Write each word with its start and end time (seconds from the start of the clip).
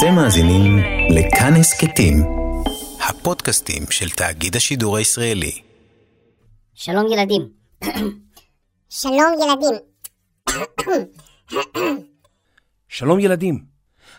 אתם 0.00 0.14
מאזינים 0.14 0.78
לכאן 1.10 1.52
הסכתים, 1.60 2.16
הפודקאסטים 3.08 3.82
של 3.90 4.10
תאגיד 4.10 4.56
השידור 4.56 4.96
הישראלי. 4.96 5.52
שלום 6.74 7.06
ילדים. 7.12 7.48
שלום 8.88 9.32
ילדים. 9.42 9.78
שלום 12.88 13.20
ילדים. 13.20 13.64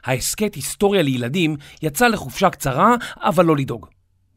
ההסכת 0.03 0.55
היסטוריה 0.55 1.01
לילדים 1.01 1.55
יצא 1.81 2.07
לחופשה 2.07 2.49
קצרה, 2.49 2.95
אבל 3.17 3.45
לא 3.45 3.57
לדאוג. 3.57 3.87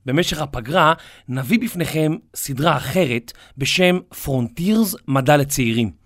במשך 0.07 0.41
הפגרה 0.41 0.95
נביא 1.29 1.59
בפניכם 1.59 2.13
סדרה 2.37 2.77
אחרת 2.77 3.33
בשם 3.59 3.99
פרונטירס 4.25 4.95
מדע 5.09 5.37
לצעירים. 5.37 6.04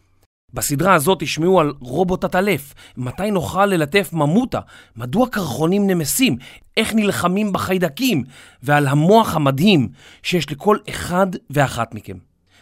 בסדרה 0.53 0.95
הזאת 0.95 1.19
תשמעו 1.21 1.61
על 1.61 1.73
רובוט 1.81 2.25
עטלף, 2.25 2.75
מתי 2.97 3.31
נוכל 3.31 3.67
ללטף 3.67 4.13
ממוטה, 4.13 4.61
מדוע 4.97 5.29
קרחונים 5.29 5.87
נמסים, 5.87 6.37
איך 6.77 6.95
נלחמים 6.95 7.53
בחיידקים, 7.53 8.25
ועל 8.63 8.87
המוח 8.87 9.37
המדהים 9.37 9.89
שיש 10.23 10.51
לכל 10.51 10.79
אחד 10.89 11.27
ואחת 11.51 11.95
מכם. 11.95 12.17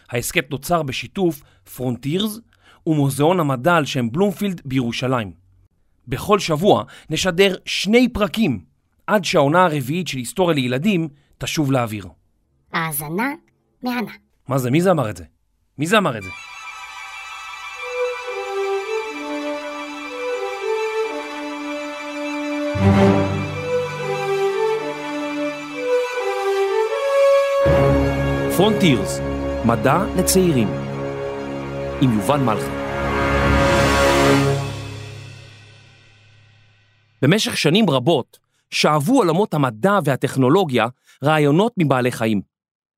ההסכת 0.09 0.51
נוצר 0.51 0.83
בשיתוף 0.83 1.41
פרונטירס 1.75 2.39
ומוזיאון 2.87 3.39
המדע 3.39 3.75
על 3.75 3.85
שם 3.85 4.11
בלומפילד 4.11 4.61
בירושלים. 4.65 5.31
בכל 6.07 6.39
שבוע 6.39 6.83
נשדר 7.09 7.55
שני 7.65 8.09
פרקים, 8.09 8.59
עד 9.07 9.25
שהעונה 9.25 9.65
הרביעית 9.65 10.07
של 10.07 10.17
היסטוריה 10.17 10.55
לילדים 10.55 11.07
תשוב 11.37 11.71
לאוויר. 11.71 12.07
האזנה 12.73 13.31
מהנה. 13.83 14.11
מה 14.47 14.57
זה? 14.57 14.71
מי 14.71 14.81
זה 14.81 14.91
אמר 14.91 15.09
את 15.09 15.17
זה? 15.17 15.23
מי 15.77 15.87
זה 15.87 15.97
אמר 15.97 16.17
את 16.17 16.23
זה? 16.23 16.29
פרונטירס, 28.57 29.19
מדע 29.65 29.97
לצעירים, 30.17 30.67
עם 32.01 32.13
יובל 32.13 32.39
מלכי. 32.39 32.71
במשך 37.21 37.57
שנים 37.57 37.89
רבות 37.89 38.39
שאבו 38.69 39.17
עולמות 39.17 39.53
המדע 39.53 39.99
והטכנולוגיה 40.05 40.87
רעיונות 41.23 41.73
מבעלי 41.77 42.11
חיים. 42.11 42.41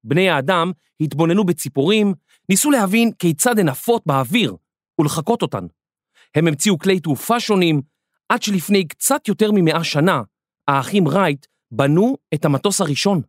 בני 0.03 0.29
האדם 0.29 0.71
התבוננו 1.01 1.43
בציפורים, 1.43 2.13
ניסו 2.49 2.71
להבין 2.71 3.11
כיצד 3.19 3.59
הן 3.59 3.69
עפות 3.69 4.01
באוויר 4.05 4.55
ולחקות 4.99 5.41
אותן. 5.41 5.65
הם 6.35 6.47
המציאו 6.47 6.77
כלי 6.77 6.99
תעופה 6.99 7.39
שונים, 7.39 7.81
עד 8.29 8.43
שלפני 8.43 8.87
קצת 8.87 9.27
יותר 9.27 9.51
ממאה 9.53 9.83
שנה, 9.83 10.21
האחים 10.67 11.07
רייט 11.07 11.45
בנו 11.71 12.17
את 12.33 12.45
המטוס 12.45 12.81
הראשון. 12.81 13.21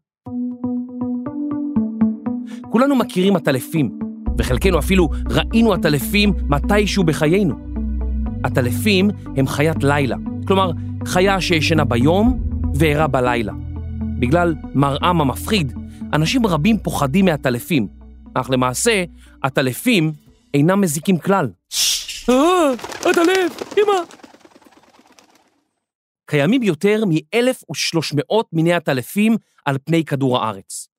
כולנו 2.70 2.96
מכירים 2.96 3.36
עטלפים, 3.36 3.98
וחלקנו 4.38 4.78
אפילו 4.78 5.08
ראינו 5.30 5.72
עטלפים 5.72 6.32
מתישהו 6.48 7.04
בחיינו. 7.04 7.54
עטלפים 8.42 9.10
הם 9.36 9.46
חיית 9.46 9.84
לילה, 9.84 10.16
כלומר, 10.46 10.70
חיה 11.06 11.40
שישנה 11.40 11.84
ביום 11.84 12.42
וערה 12.74 13.06
בלילה. 13.06 13.52
בגלל 14.18 14.54
מראם 14.74 15.20
המפחיד, 15.20 15.72
אנשים 16.12 16.46
רבים 16.46 16.78
פוחדים 16.78 17.24
מעטלפים, 17.24 17.88
אך 18.34 18.50
למעשה, 18.50 19.04
עטלפים 19.42 20.12
אינם 20.54 20.80
מזיקים 20.80 21.18
כלל. 21.18 21.50
אה, 22.28 22.72
עטלף, 23.00 23.78
אמא! 23.78 24.00
קיימים 26.26 26.62
יותר 26.62 27.04
מ-1,300 27.04 28.34
מיני 28.52 28.72
עטלפים 28.72 29.36
על 29.64 29.76
פני 29.84 30.04
כדור 30.04 30.38
הארץ. 30.38 30.89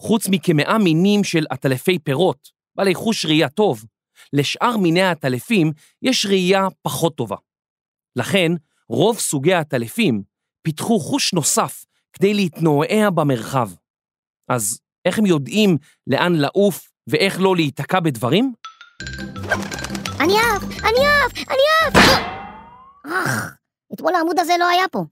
חוץ 0.00 0.28
מכמאה 0.28 0.78
מינים 0.78 1.24
של 1.24 1.46
עטלפי 1.50 1.98
פירות, 1.98 2.48
בעלי 2.76 2.94
חוש 2.94 3.26
ראייה 3.26 3.48
טוב, 3.48 3.84
לשאר 4.32 4.76
מיני 4.76 5.02
העטלפים 5.02 5.72
יש 6.02 6.26
ראייה 6.26 6.66
פחות 6.82 7.16
טובה. 7.16 7.36
לכן, 8.16 8.52
רוב 8.88 9.18
סוגי 9.18 9.54
העטלפים 9.54 10.22
פיתחו 10.62 11.00
חוש 11.00 11.34
נוסף 11.34 11.84
כדי 12.12 12.34
להתנועע 12.34 13.10
במרחב. 13.14 13.70
אז 14.48 14.80
איך 15.04 15.18
הם 15.18 15.26
יודעים 15.26 15.76
לאן 16.06 16.32
לעוף 16.34 16.90
ואיך 17.06 17.40
לא 17.40 17.56
להיתקע 17.56 18.00
בדברים? 18.00 18.52
אני 20.20 20.34
עף! 20.38 20.62
אני 20.62 21.06
עף! 21.06 21.48
אני 21.48 21.62
עף! 21.86 21.96
אך, 23.06 23.56
אתמול 23.94 24.14
העמוד 24.14 24.38
הזה 24.38 24.52
לא 24.58 24.68
היה 24.68 24.88
פה. 24.92 25.04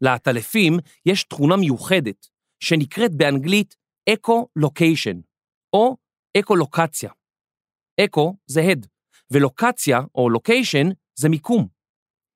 לעטלפים 0.00 0.78
יש 1.06 1.24
תכונה 1.24 1.56
מיוחדת 1.56 2.26
שנקראת 2.60 3.14
באנגלית 3.14 3.76
אקו-לוקיישן, 4.12 5.20
או 5.72 5.96
אקו-לוקציה. 6.36 7.10
אקו 8.00 8.36
זה 8.46 8.62
הד, 8.62 8.86
ולוקציה 9.30 10.00
או 10.14 10.30
לוקיישן 10.30 10.88
זה 11.18 11.28
מיקום. 11.28 11.68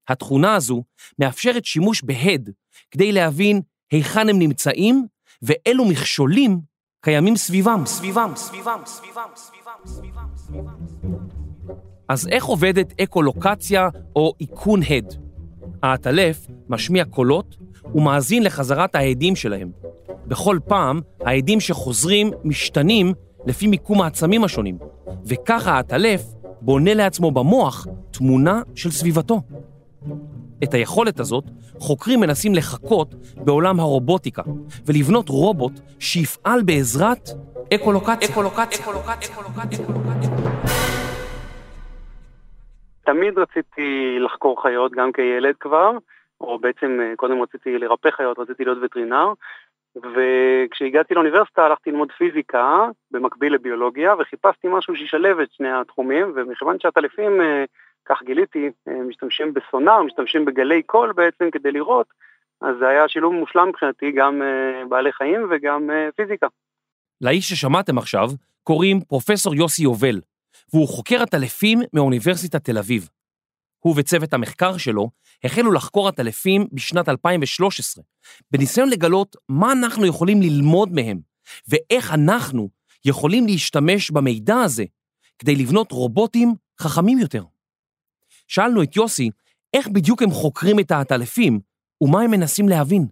התכונה 0.08 0.54
הזו 0.54 0.84
מאפשרת 1.18 1.64
שימוש 1.64 2.02
בהד 2.02 2.50
כדי 2.90 3.12
להבין 3.12 3.60
היכן 3.92 4.28
הם 4.28 4.38
נמצאים 4.38 5.06
ואילו 5.42 5.84
מכשולים 5.84 6.60
קיימים 7.00 7.36
סביבם, 7.36 7.82
סביבם, 7.86 8.32
סביבם, 8.36 8.80
סביבם, 8.86 9.30
סביבם, 9.36 9.78
סביבם, 9.86 10.26
סביבם. 10.36 11.24
אז 12.08 12.28
איך 12.28 12.44
עובדת 12.44 13.00
אקו-לוקציה 13.00 13.88
או 14.16 14.32
איכון 14.40 14.80
הד? 14.82 15.14
העטלף 15.82 16.46
משמיע 16.68 17.04
קולות 17.04 17.56
ומאזין 17.94 18.42
לחזרת 18.42 18.94
ההדים 18.94 19.36
שלהם. 19.36 19.70
בכל 20.26 20.58
פעם 20.68 21.00
ההדים 21.20 21.60
שחוזרים 21.60 22.30
משתנים 22.44 23.12
לפי 23.46 23.66
מיקום 23.66 24.02
העצמים 24.02 24.44
השונים, 24.44 24.78
וככה 25.26 25.70
העטלף 25.72 26.22
בונה 26.60 26.94
לעצמו 26.94 27.30
במוח 27.30 27.86
תמונה 28.10 28.62
של 28.74 28.90
סביבתו. 28.90 29.40
את 30.64 30.74
היכולת 30.74 31.20
הזאת 31.20 31.44
חוקרים 31.78 32.20
מנסים 32.20 32.54
לחקות 32.54 33.14
בעולם 33.36 33.80
הרובוטיקה 33.80 34.42
ולבנות 34.86 35.28
רובוט 35.28 35.72
שיפעל 35.98 36.62
בעזרת 36.62 37.28
אקולוקציה. 37.74 38.28
אקולוקציה. 38.28 38.86
תמיד 43.06 43.38
רציתי 43.38 44.16
לחקור 44.24 44.62
חיות, 44.62 44.92
גם 44.92 45.12
כילד 45.12 45.54
כבר, 45.60 45.90
או 46.40 46.58
בעצם 46.58 46.98
קודם 47.16 47.42
רציתי 47.42 47.78
לרפא 47.78 48.10
חיות, 48.10 48.38
רציתי 48.38 48.64
להיות 48.64 48.78
וטרינר, 48.82 49.32
וכשהגעתי 49.96 51.14
לאוניברסיטה 51.14 51.64
הלכתי 51.66 51.90
ללמוד 51.90 52.12
פיזיקה 52.12 52.88
במקביל 53.10 53.54
לביולוגיה, 53.54 54.14
וחיפשתי 54.18 54.68
משהו 54.70 54.96
שישלב 54.96 55.38
את 55.38 55.52
שני 55.52 55.72
התחומים, 55.72 56.32
ומכיוון 56.36 56.76
שהטלפים, 56.80 57.40
כך 58.04 58.22
גיליתי, 58.22 58.70
משתמשים 59.08 59.54
בסונאר, 59.54 60.02
משתמשים 60.02 60.44
בגלי 60.44 60.82
קול 60.82 61.12
בעצם 61.12 61.50
כדי 61.50 61.72
לראות, 61.72 62.06
אז 62.60 62.76
זה 62.78 62.88
היה 62.88 63.08
שילוב 63.08 63.32
מושלם 63.32 63.68
מבחינתי, 63.68 64.12
גם 64.12 64.42
בעלי 64.88 65.12
חיים 65.12 65.46
וגם 65.50 65.90
פיזיקה. 66.16 66.46
לאיש 67.20 67.48
ששמעתם 67.48 67.98
עכשיו 67.98 68.28
קוראים 68.62 69.00
פרופסור 69.00 69.54
יוסי 69.54 69.82
יובל, 69.82 70.20
והוא 70.72 70.88
חוקר 70.88 71.22
עטלפים 71.22 71.78
מאוניברסיטת 71.92 72.64
תל 72.64 72.78
אביב. 72.78 73.08
הוא 73.86 73.94
וצוות 73.96 74.34
המחקר 74.34 74.76
שלו 74.76 75.10
החלו 75.44 75.72
לחקור 75.72 76.08
עטלפים 76.08 76.66
בשנת 76.72 77.08
2013, 77.08 78.04
בניסיון 78.50 78.88
לגלות 78.88 79.36
מה 79.48 79.72
אנחנו 79.72 80.06
יכולים 80.06 80.42
ללמוד 80.42 80.88
מהם, 80.92 81.18
ואיך 81.68 82.14
אנחנו 82.14 82.68
יכולים 83.04 83.46
להשתמש 83.46 84.10
במידע 84.10 84.56
הזה 84.56 84.84
כדי 85.38 85.56
לבנות 85.56 85.92
רובוטים 85.92 86.48
חכמים 86.80 87.18
יותר. 87.18 87.42
שאלנו 88.48 88.82
את 88.82 88.96
יוסי 88.96 89.30
איך 89.76 89.88
בדיוק 89.88 90.22
הם 90.22 90.30
חוקרים 90.30 90.76
את 90.80 90.90
העטלפים 90.90 91.60
ומה 92.00 92.22
הם 92.22 92.30
מנסים 92.30 92.68
להבין. 92.68 93.06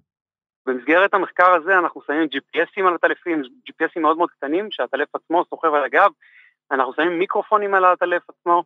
במסגרת 0.66 1.14
המחקר 1.14 1.54
הזה 1.54 1.78
אנחנו 1.78 2.00
שמים 2.06 2.28
GPSים 2.34 2.88
על 2.88 2.94
עטלפים, 2.94 3.42
GPSים 3.42 4.00
מאוד 4.00 4.16
מאוד 4.16 4.30
קטנים 4.30 4.68
שהעטלף 4.70 5.08
עצמו 5.14 5.44
סוחב 5.50 5.74
על 5.74 5.84
הגב, 5.84 6.10
אנחנו 6.70 6.92
שמים 6.96 7.18
מיקרופונים 7.18 7.74
על 7.74 7.84
העטלף 7.84 8.22
עצמו, 8.28 8.64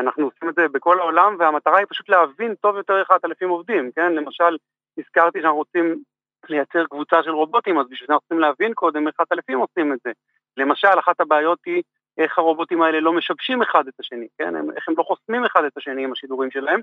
אנחנו 0.00 0.24
עושים 0.24 0.48
את 0.48 0.54
זה 0.54 0.68
בכל 0.68 1.00
העולם, 1.00 1.36
והמטרה 1.38 1.78
היא 1.78 1.86
פשוט 1.90 2.08
להבין 2.08 2.54
טוב 2.54 2.76
יותר 2.76 3.00
איך 3.00 3.10
העטלפים 3.10 3.48
עובדים, 3.48 3.90
כן? 3.92 4.12
למשל, 4.12 4.56
הזכרתי 4.98 5.40
שאנחנו 5.40 5.56
רוצים 5.56 6.02
לייצר 6.48 6.86
קבוצה 6.86 7.22
של 7.22 7.30
רובוטים, 7.30 7.78
אז 7.78 7.86
בשביל 7.90 8.06
זה 8.06 8.12
אנחנו 8.12 8.20
צריכים 8.20 8.40
להבין 8.40 8.74
קודם 8.74 9.06
איך 9.06 9.14
העטלפים 9.18 9.58
עושים 9.58 9.92
את 9.92 9.98
זה. 10.04 10.12
למשל, 10.56 10.98
אחת 10.98 11.20
הבעיות 11.20 11.58
היא 11.66 11.82
איך 12.18 12.38
הרובוטים 12.38 12.82
האלה 12.82 13.00
לא 13.00 13.12
משבשים 13.12 13.62
אחד 13.62 13.88
את 13.88 13.94
השני, 14.00 14.26
כן? 14.38 14.56
איך 14.76 14.88
הם 14.88 14.94
לא 14.98 15.02
חוסמים 15.02 15.44
אחד 15.44 15.64
את 15.64 15.76
השני 15.76 16.04
עם 16.04 16.12
השידורים 16.12 16.50
שלהם. 16.50 16.80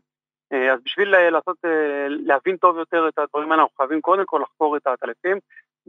אז 0.52 0.80
בשביל 0.86 1.30
לעשות, 1.30 1.58
להבין 2.08 2.58
טוב 2.58 2.78
יותר 2.78 3.08
את 3.08 3.20
הדברים 3.20 3.52
האלה, 3.52 3.62
אנחנו 3.62 3.78
חייבים 3.78 4.02
קודם 4.02 4.26
כל 4.26 4.40
לחקור 4.44 4.78
את 4.78 4.88
העטלפים, 4.88 5.38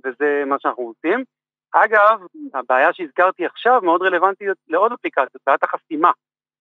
וזה 0.05 0.43
מה 0.47 0.57
שאנחנו 0.59 0.83
עושים. 0.83 1.25
אגב, 1.73 2.21
הבעיה 2.55 2.93
שהזכרתי 2.93 3.47
עכשיו 3.47 3.81
מאוד 3.83 4.03
רלוונטית 4.03 4.49
לעוד 4.69 4.93
אפליקציות, 4.93 5.43
בעיית 5.47 5.63
החסימה. 5.63 6.11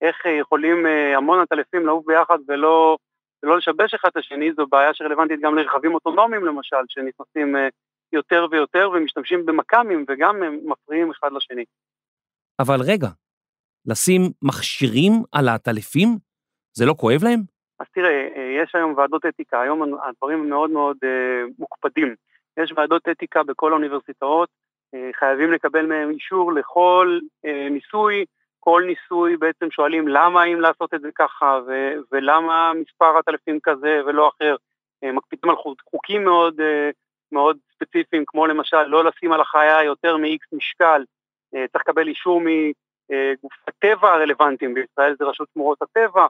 איך 0.03 0.25
יכולים 0.41 0.85
המון 1.15 1.39
עטלפים 1.39 1.85
לעוף 1.85 2.05
ביחד 2.05 2.37
ולא 2.47 2.97
ולא 3.43 3.57
לשבש 3.57 3.93
אחד 3.93 4.09
את 4.11 4.17
השני, 4.17 4.53
זו 4.53 4.67
בעיה 4.67 4.93
שרלוונטית 4.93 5.39
גם 5.41 5.55
לרכבים 5.55 5.93
אוטונומיים 5.93 6.45
למשל, 6.45 6.77
שנכנסים 6.89 7.55
אה, 7.55 7.67
יותר 8.13 8.45
ויותר 8.51 8.89
ומשתמשים 8.93 9.45
במכ"מים 9.45 10.05
וגם 10.07 10.43
הם 10.43 10.59
מפריעים 10.65 11.11
אחד 11.11 11.29
לשני. 11.31 11.63
אבל 12.59 12.77
רגע, 12.87 13.07
לשים 13.85 14.21
מכשירים 14.41 15.11
על 15.31 15.47
העטלפים? 15.47 16.09
זה 16.73 16.85
לא 16.85 16.93
כואב 16.97 17.23
להם? 17.23 17.39
אז 17.79 17.87
תראה, 17.93 18.27
אה, 18.35 18.63
יש 18.63 18.75
היום 18.75 18.93
ועדות 18.97 19.25
אתיקה, 19.25 19.61
היום 19.61 19.99
הדברים 20.03 20.49
מאוד 20.49 20.69
מאוד 20.69 20.97
אה, 21.03 21.43
מוקפדים. 21.59 22.15
יש 22.59 22.73
ועדות 22.75 23.09
אתיקה 23.11 23.43
בכל 23.43 23.71
האוניברסיטאות, 23.71 24.49
אה, 24.95 25.09
חייבים 25.13 25.51
לקבל 25.51 25.85
מהם 25.85 26.09
אישור 26.09 26.53
לכל 26.53 27.19
אה, 27.45 27.67
ניסוי, 27.69 28.25
כל 28.63 28.83
ניסוי 28.87 29.37
בעצם 29.37 29.71
שואלים 29.71 30.07
למה 30.07 30.43
אם 30.43 30.61
לעשות 30.61 30.93
את 30.93 31.01
זה 31.01 31.09
ככה 31.15 31.59
ו- 31.67 31.93
ולמה 32.11 32.71
מספר 32.73 33.17
עטלפים 33.17 33.59
כזה 33.63 34.01
ולא 34.05 34.31
אחר. 34.35 34.55
אה, 35.03 35.11
מקפידים 35.11 35.49
על 35.49 35.55
חוקים 35.91 36.23
מאוד, 36.23 36.59
אה, 36.61 36.89
מאוד 37.31 37.57
ספציפיים, 37.73 38.23
כמו 38.27 38.47
למשל 38.47 38.83
לא 38.83 39.03
לשים 39.03 39.31
על 39.31 39.41
החיה 39.41 39.83
יותר 39.83 40.17
מ-X 40.17 40.57
משקל, 40.57 41.03
אה, 41.55 41.65
צריך 41.71 41.83
לקבל 41.87 42.07
אישור 42.07 42.41
מגוף 42.41 43.53
הטבע 43.67 44.13
הרלוונטיים, 44.13 44.73
בישראל 44.73 45.15
זה 45.19 45.25
רשות 45.25 45.47
שמורות 45.53 45.81
הטבע, 45.81 46.27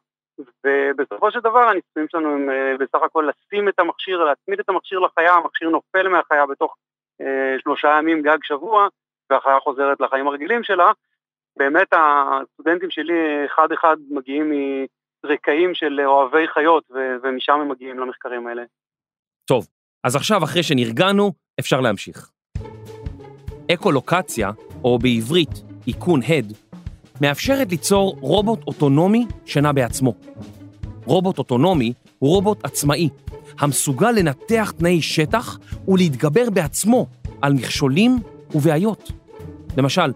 ובסופו 0.65 1.31
של 1.31 1.39
דבר 1.39 1.59
הניסויים 1.59 2.07
שלנו 2.11 2.29
הם 2.29 2.49
בסך 2.79 3.03
הכל 3.03 3.29
לשים 3.29 3.69
את 3.69 3.79
המכשיר, 3.79 4.23
להצמיד 4.23 4.59
את 4.59 4.69
המכשיר 4.69 4.99
לחיה, 4.99 5.33
המכשיר 5.33 5.69
נופל 5.69 6.07
מהחיה 6.07 6.45
בתוך 6.45 6.75
שלושה 7.57 7.95
ימים 7.99 8.21
גג 8.21 8.37
שבוע, 8.43 8.87
והחיה 9.29 9.59
חוזרת 9.59 9.99
לחיים 10.01 10.27
הרגילים 10.27 10.63
שלה. 10.63 10.91
באמת 11.57 11.87
הסטודנטים 11.91 12.91
שלי 12.91 13.45
אחד 13.45 13.67
אחד 13.71 13.97
מגיעים 14.09 14.51
מרקעים 15.25 15.73
של 15.73 16.01
אוהבי 16.05 16.47
חיות, 16.53 16.83
ומשם 17.23 17.53
הם 17.53 17.69
מגיעים 17.69 17.99
למחקרים 17.99 18.47
האלה. 18.47 18.63
טוב, 19.45 19.67
אז 20.03 20.15
עכשיו 20.15 20.43
אחרי 20.43 20.63
שנרגענו, 20.63 21.31
אפשר 21.59 21.81
להמשיך. 21.81 22.31
אקולוקציה, 23.73 24.51
או 24.83 24.99
בעברית 24.99 25.63
איכון 25.87 26.19
הד, 26.27 26.53
מאפשרת 27.21 27.71
ליצור 27.71 28.17
רובוט 28.21 28.59
אוטונומי 28.67 29.25
שנע 29.45 29.71
בעצמו. 29.71 30.13
רובוט 31.05 31.37
אוטונומי 31.37 31.93
הוא 32.19 32.35
רובוט 32.35 32.65
עצמאי, 32.65 33.09
המסוגל 33.59 34.11
לנתח 34.11 34.73
תנאי 34.77 35.01
שטח 35.01 35.57
ולהתגבר 35.87 36.49
בעצמו 36.53 37.07
על 37.41 37.53
מכשולים 37.53 38.11
ובעיות. 38.55 39.11
למשל, 39.77 40.11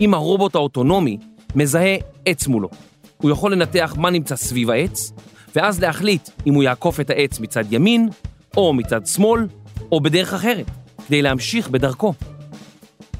אם 0.00 0.14
הרובוט 0.14 0.54
האוטונומי 0.54 1.18
מזהה 1.54 1.96
עץ 2.24 2.46
מולו, 2.46 2.68
הוא 3.16 3.30
יכול 3.30 3.52
לנתח 3.52 3.94
מה 3.98 4.10
נמצא 4.10 4.36
סביב 4.36 4.70
העץ, 4.70 5.12
ואז 5.56 5.80
להחליט 5.80 6.28
אם 6.46 6.54
הוא 6.54 6.62
יעקוף 6.62 7.00
את 7.00 7.10
העץ 7.10 7.40
מצד 7.40 7.64
ימין, 7.70 8.08
או 8.56 8.74
מצד 8.74 9.06
שמאל, 9.06 9.46
או 9.92 10.00
בדרך 10.00 10.34
אחרת, 10.34 10.66
כדי 11.06 11.22
להמשיך 11.22 11.68
בדרכו. 11.68 12.14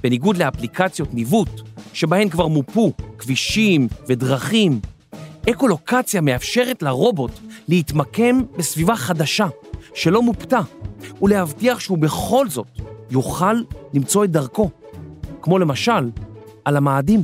בניגוד 0.03 0.37
לאפליקציות 0.37 1.15
ניווט, 1.15 1.61
שבהן 1.93 2.29
כבר 2.29 2.47
מופו 2.47 2.93
כבישים 3.19 3.89
ודרכים, 4.09 4.81
אקולוקציה 5.51 6.21
מאפשרת 6.21 6.83
לרובוט 6.83 7.31
להתמקם 7.69 8.41
בסביבה 8.59 8.97
חדשה, 8.97 9.47
שלא 9.95 10.23
מופתה, 10.23 10.61
ולהבטיח 11.23 11.81
שהוא 11.81 11.99
בכל 11.99 12.49
זאת 12.49 12.67
יוכל 13.11 13.63
למצוא 13.95 14.25
את 14.25 14.31
דרכו, 14.31 14.71
כמו 15.43 15.59
למשל 15.59 16.11
על 16.69 16.77
המאדים. 16.77 17.21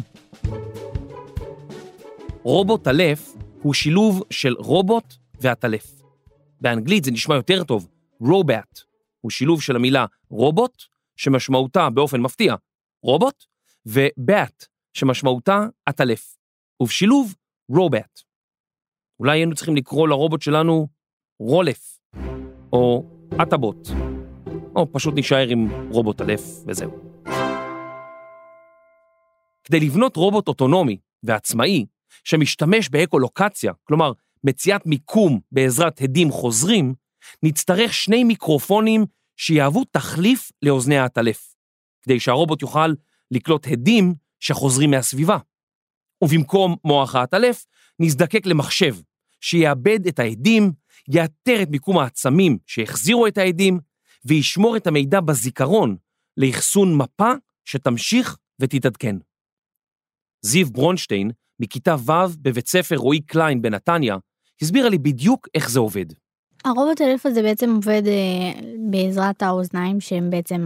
רובוט 2.43 2.85
טלף 2.85 3.37
הוא 3.63 3.75
שילוב 3.75 4.23
של 4.31 4.55
רובוט 4.59 5.15
ועטלף. 5.41 6.03
באנגלית 6.61 7.05
זה 7.05 7.11
נשמע 7.11 7.35
יותר 7.35 7.65
טוב, 7.65 7.89
רובט 8.21 8.81
הוא 9.21 9.31
שילוב 9.31 9.63
של 9.63 9.77
המילה 9.77 10.07
רובוט, 10.31 10.83
שמשמעותה 11.17 11.91
באופן 11.91 12.21
מפתיע 12.21 12.55
רובוט, 13.03 13.45
ובט, 13.87 14.67
שמשמעותה 14.93 15.67
עטלף, 15.87 16.37
ובשילוב 16.81 17.35
רובט. 17.69 18.21
אולי 19.21 19.39
היינו 19.39 19.55
צריכים 19.55 19.77
לקרוא 19.77 20.09
לרובוט 20.09 20.43
שלנו 20.43 20.89
רולף, 21.39 21.99
או 22.73 23.05
עטבוט, 23.39 23.89
או 24.77 24.93
פשוט 24.93 25.15
נישאר 25.15 25.49
עם 25.49 25.91
רובוט 25.91 26.21
אלף 26.21 26.43
וזהו. 26.67 27.14
כדי 29.65 29.81
לבנות 29.81 30.17
רובוט 30.17 30.49
אוטונומי 30.49 30.99
ועצמאי 31.23 31.87
שמשתמש 32.25 32.89
באקולוקציה, 32.89 33.73
כלומר 33.85 34.13
מציאת 34.45 34.87
מיקום 34.87 35.41
בעזרת 35.53 36.01
הדים 36.01 36.31
חוזרים, 36.31 36.95
נצטרך 37.43 37.95
שני 37.95 38.25
מיקרופונים 38.25 39.05
שיהוו 39.37 39.85
תחליף 39.85 40.51
לאוזני 40.63 40.99
העטלף, 40.99 41.55
כדי 42.03 42.21
שהרובוט 42.21 42.63
יוכל 42.63 42.93
לקלוט 43.31 43.67
הדים 43.71 44.15
שחוזרים 44.41 44.91
מהסביבה. 44.91 45.39
ובמקום 46.25 46.77
מוח 46.85 47.15
העטלף, 47.15 47.67
נזדקק 48.01 48.47
למחשב 48.47 48.97
שיאבד 49.41 50.07
את 50.07 50.19
העדים, 50.19 50.73
יאתר 51.09 51.63
את 51.63 51.69
מיקום 51.71 51.99
העצמים 51.99 52.59
שהחזירו 52.67 53.27
את 53.27 53.39
העדים, 53.39 53.81
וישמור 54.25 54.77
את 54.77 54.87
המידע 54.87 55.21
בזיכרון 55.21 55.97
לאחסון 56.37 56.97
מפה 56.97 57.33
שתמשיך 57.65 58.37
ותתעדכן. 58.61 59.17
זיו 60.45 60.67
ברונשטיין, 60.67 61.31
מכיתה 61.61 61.97
ו' 62.07 62.13
בבית 62.43 62.69
ספר 62.69 62.97
רועי 62.97 63.21
קליין 63.21 63.63
בנתניה, 63.63 64.17
הסבירה 64.63 64.89
לי 64.89 64.99
בדיוק 64.99 65.49
איך 65.55 65.71
זה 65.71 65.79
עובד. 65.81 66.07
הרובוט 66.65 67.01
אלף 67.01 67.27
הזה 67.27 67.43
בעצם 67.43 67.75
עובד 67.75 68.03
אה, 68.07 68.61
בעזרת 68.91 69.43
האוזניים 69.43 70.01
שהם 70.01 70.31
בעצם 70.31 70.65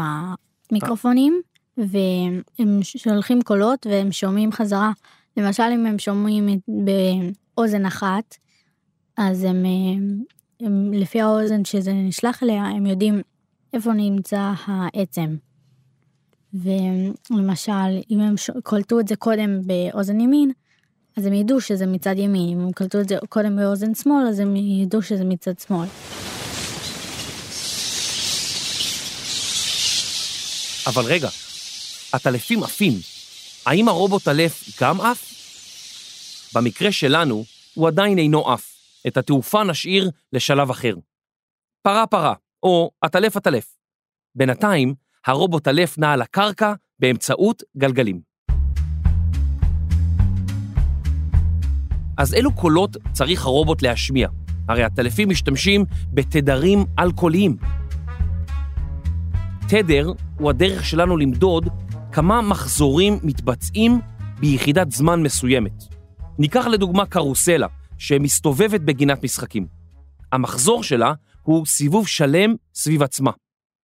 המיקרופונים, 0.71 1.41
והם 1.77 2.79
שולחים 2.83 3.43
קולות 3.43 3.87
והם 3.91 4.13
שומעים 4.13 4.53
חזרה. 4.53 4.93
למשל 5.37 5.63
אם 5.75 5.87
הם 5.87 5.99
שומעים 5.99 6.49
באוזן 6.69 7.87
אחת, 7.87 8.37
אז 9.17 9.45
הם, 9.45 9.65
הם, 9.65 10.23
הם 10.61 10.93
לפי 10.93 11.21
האוזן 11.21 11.65
שזה 11.65 11.93
נשלח 11.93 12.43
אליה, 12.43 12.65
הם 12.65 12.87
יודעים 12.87 13.21
איפה 13.73 13.93
נמצא 13.93 14.53
העצם. 14.67 15.37
ולמשל, 16.55 17.73
אם 18.11 18.21
הם 18.21 18.35
קולטו 18.62 19.00
את 19.00 19.09
זה 19.09 19.17
קודם 19.17 19.61
באוזן 19.62 20.21
ימין, 20.21 20.53
אז 21.17 21.27
הם 21.27 21.33
ידעו 21.33 21.61
שזה 21.61 21.87
מצד 21.87 22.19
ימין, 22.19 22.49
אם 22.49 22.61
הם 22.61 22.73
קלטו 22.73 23.00
את 23.00 23.09
זה 23.09 23.17
קודם 23.29 23.56
באוזן 23.56 23.95
שמאל, 23.95 24.27
אז 24.29 24.41
הם 24.41 24.56
ידעו 24.56 25.03
שזה 25.03 25.25
מצד 25.25 25.59
שמאל. 25.59 25.89
אבל 30.87 31.05
רגע, 31.05 31.28
הטלפים 32.12 32.62
עפים. 32.62 32.93
האם 33.67 33.88
הרובוט 33.88 34.28
אלף 34.28 34.64
גם 34.81 35.00
עף? 35.00 35.28
במקרה 36.55 36.93
שלנו, 36.93 37.45
הוא 37.75 37.88
עדיין 37.88 38.19
אינו 38.19 38.52
עף. 38.52 38.75
את 39.07 39.17
התעופה 39.17 39.64
נשאיר 39.64 40.11
לשלב 40.33 40.71
אחר. 40.71 40.95
פרה 41.83 42.07
פרה, 42.07 42.35
או 42.62 42.90
עטלף 43.00 43.37
עטלף. 43.37 43.76
בינתיים, 44.35 44.95
הרובוט 45.28 45.68
אלף 45.68 45.99
נע 45.99 46.12
על 46.12 46.23
הקרקע 46.23 46.73
באמצעות 46.99 47.62
גלגלים. 47.76 48.20
אז 52.16 52.35
אילו 52.35 52.54
קולות 52.54 52.97
צריך 53.12 53.47
הרובוט 53.47 53.82
להשמיע? 53.82 54.28
הרי 54.68 54.85
הטלפים 54.85 55.28
משתמשים 55.28 55.85
בתדרים 56.12 56.85
אלכוהוליים. 56.99 57.56
תדר 59.68 60.12
הוא 60.38 60.50
הדרך 60.50 60.85
שלנו 60.85 61.16
למדוד 61.16 61.68
כמה 62.12 62.42
מחזורים 62.42 63.18
מתבצעים 63.23 64.00
ביחידת 64.40 64.90
זמן 64.90 65.23
מסוימת. 65.23 65.85
ניקח 66.38 66.66
לדוגמה 66.66 67.06
קרוסלה, 67.06 67.66
שמסתובבת 67.99 68.80
בגינת 68.80 69.25
משחקים. 69.25 69.66
המחזור 70.32 70.82
שלה 70.82 71.12
הוא 71.42 71.66
סיבוב 71.66 72.06
שלם 72.06 72.54
סביב 72.75 73.02
עצמה. 73.02 73.30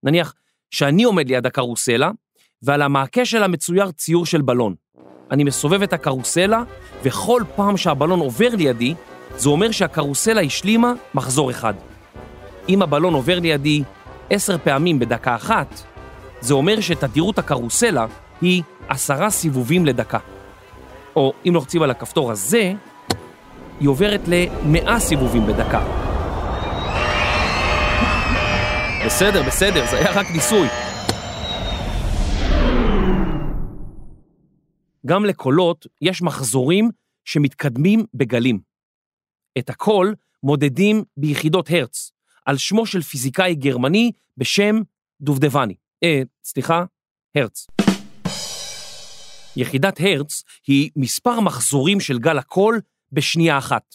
נניח 0.02 0.34
שאני 0.71 1.04
עומד 1.04 1.28
ליד 1.28 1.47
הקרוסלה, 1.47 2.11
ועל 2.62 2.83
המעקה 2.83 3.25
שלה 3.25 3.49
מצויר 3.49 3.90
ציור 3.90 4.26
של 4.26 4.42
בלון. 4.42 4.75
אני 5.30 5.44
מסובב 5.44 5.83
את 5.83 5.92
הקרוסלה, 5.92 6.62
וכל 7.02 7.42
פעם 7.56 7.76
שהבלון 7.76 8.21
עובר 8.21 8.49
לידי, 8.56 8.94
זה 9.37 9.49
אומר 9.49 9.71
שהקרוסלה 9.71 10.40
השלימה 10.40 10.92
מחזור 11.14 11.50
אחד. 11.50 11.75
אם 12.68 12.83
הבלון 12.83 13.14
עובר 13.14 13.38
לידי 13.38 13.83
עשר 14.30 14.59
פעמים 14.59 14.99
בדקה 14.99 15.35
אחת, 15.35 15.83
זה 16.40 16.54
אומר 16.54 16.80
שתדירות 16.80 17.38
הקרוסלה 17.38 18.06
היא 18.40 18.62
עשרה 18.88 19.30
סיבובים 19.30 19.87
לדקה. 19.87 20.18
או 21.16 21.33
אם 21.47 21.54
לוחצים 21.54 21.83
על 21.83 21.90
הכפתור 21.90 22.30
הזה, 22.33 22.73
היא 23.80 23.88
עוברת 23.88 24.21
למאה 24.26 25.00
סיבובים 25.00 25.47
בדקה. 25.47 26.03
בסדר, 29.06 29.42
בסדר, 29.42 29.87
זה 29.90 29.96
היה 29.99 30.20
רק 30.20 30.26
ניסוי. 30.30 30.68
גם 35.06 35.25
לקולות 35.25 35.87
יש 36.00 36.23
מחזורים 36.23 36.90
שמתקדמים 37.25 38.04
בגלים. 38.14 38.61
את 39.58 39.70
הקול 39.70 40.14
מודדים 40.42 41.04
ביחידות 41.16 41.70
הרץ, 41.70 42.12
על 42.46 42.56
שמו 42.56 42.87
של 42.87 43.02
פיזיקאי 43.02 43.54
גרמני 43.54 44.12
בשם 44.37 44.76
דובדבני. 45.20 45.75
אה, 46.02 46.23
סליחה, 46.44 46.84
הרץ. 47.34 47.66
יחידת 49.56 50.00
הרץ 50.00 50.42
היא 50.66 50.90
מספר 50.96 51.40
מחזורים 51.40 52.00
של 52.00 52.18
גל 52.18 52.38
הקול 52.38 52.80
בשנייה 53.12 53.58
אחת. 53.58 53.94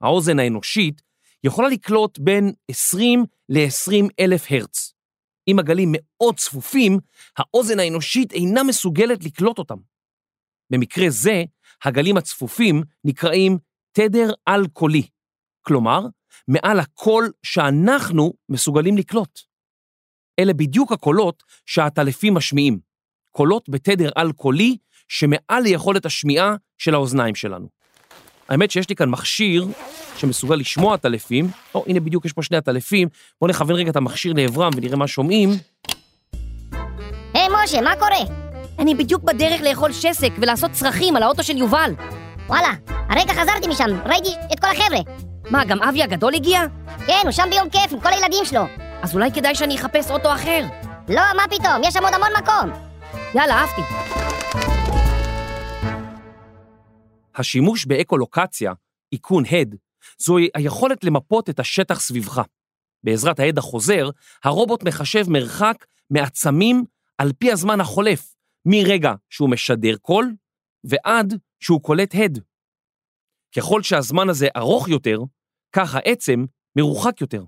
האוזן 0.00 0.38
האנושית 0.38 1.02
יכולה 1.44 1.68
לקלוט 1.68 2.18
בין 2.18 2.52
20 2.70 3.24
ל-20 3.48 4.06
אלף 4.20 4.46
הרץ. 4.50 4.94
אם 5.48 5.58
הגלים 5.58 5.88
מאוד 5.92 6.38
צפופים, 6.38 6.98
האוזן 7.38 7.78
האנושית 7.78 8.32
אינה 8.32 8.62
מסוגלת 8.62 9.24
לקלוט 9.24 9.58
אותם. 9.58 9.78
במקרה 10.72 11.10
זה, 11.10 11.44
הגלים 11.84 12.16
הצפופים 12.16 12.82
נקראים 13.04 13.58
תדר 13.92 14.30
על-קולי, 14.46 15.02
כלומר, 15.62 16.00
מעל 16.48 16.80
הקול 16.80 17.32
שאנחנו 17.42 18.32
מסוגלים 18.48 18.96
לקלוט. 18.96 19.40
אלה 20.38 20.52
בדיוק 20.52 20.92
הקולות 20.92 21.42
שהעטלפים 21.66 22.34
משמיעים, 22.34 22.80
קולות 23.30 23.68
בתדר 23.68 24.10
על-קולי 24.14 24.76
שמעל 25.08 25.62
ליכולת 25.62 26.06
השמיעה 26.06 26.54
של 26.78 26.94
האוזניים 26.94 27.34
שלנו. 27.34 27.68
האמת 28.52 28.70
שיש 28.70 28.88
לי 28.88 28.94
כאן 28.94 29.10
מכשיר 29.10 29.66
שמסוגל 30.16 30.56
לשמוע 30.56 30.94
עטלפים, 30.94 31.50
או 31.74 31.84
הנה 31.86 32.00
בדיוק 32.00 32.24
יש 32.24 32.32
פה 32.32 32.42
שני 32.42 32.56
עטלפים, 32.56 33.08
בואו 33.40 33.50
נכוון 33.50 33.76
רגע 33.76 33.90
את 33.90 33.96
המכשיר 33.96 34.32
לעברם 34.32 34.70
ונראה 34.76 34.96
מה 34.96 35.06
שומעים. 35.06 35.50
היי 37.34 37.48
משה, 37.64 37.80
מה 37.80 37.96
קורה? 37.96 38.34
אני 38.78 38.94
בדיוק 38.94 39.22
בדרך 39.22 39.60
לאכול 39.60 39.92
שסק 39.92 40.30
ולעשות 40.38 40.70
צרכים 40.70 41.16
על 41.16 41.22
האוטו 41.22 41.42
של 41.42 41.56
יובל. 41.56 41.94
וואלה, 42.46 42.72
הרגע 42.88 43.32
חזרתי 43.32 43.68
משם, 43.68 44.00
ראיתי 44.06 44.30
את 44.52 44.60
כל 44.60 44.68
החבר'ה. 44.70 45.00
מה, 45.50 45.64
גם 45.64 45.82
אבי 45.82 46.02
הגדול 46.02 46.34
הגיע? 46.34 46.60
כן, 47.06 47.20
הוא 47.22 47.30
שם 47.30 47.48
ביום 47.50 47.70
כיף 47.70 47.92
עם 47.92 48.00
כל 48.00 48.12
הילדים 48.12 48.44
שלו. 48.44 48.62
אז 49.02 49.14
אולי 49.14 49.32
כדאי 49.32 49.54
שאני 49.54 49.76
אחפש 49.76 50.10
אוטו 50.10 50.34
אחר. 50.34 50.64
לא, 51.08 51.22
מה 51.36 51.42
פתאום, 51.50 51.82
יש 51.84 51.94
שם 51.94 52.04
עוד 52.04 52.14
המון 52.14 52.30
מקום. 52.42 52.70
יאללה, 53.34 53.54
אהבתי. 53.54 54.21
השימוש 57.34 57.86
באקולוקציה, 57.86 58.72
איכון 59.12 59.44
הד, 59.50 59.76
זוהי 60.18 60.48
היכולת 60.54 61.04
למפות 61.04 61.50
את 61.50 61.60
השטח 61.60 62.00
סביבך. 62.00 62.40
בעזרת 63.04 63.40
ההד 63.40 63.58
החוזר, 63.58 64.10
הרובוט 64.44 64.82
מחשב 64.82 65.24
מרחק 65.28 65.86
מעצמים 66.10 66.84
על 67.18 67.32
פי 67.38 67.52
הזמן 67.52 67.80
החולף, 67.80 68.34
מרגע 68.66 69.12
שהוא 69.30 69.50
משדר 69.50 69.96
קול 69.96 70.34
ועד 70.84 71.34
שהוא 71.60 71.82
קולט 71.82 72.14
הד. 72.14 72.38
ככל 73.56 73.82
שהזמן 73.82 74.28
הזה 74.28 74.48
ארוך 74.56 74.88
יותר, 74.88 75.18
כך 75.72 75.94
העצם 75.94 76.44
מרוחק 76.76 77.20
יותר. 77.20 77.44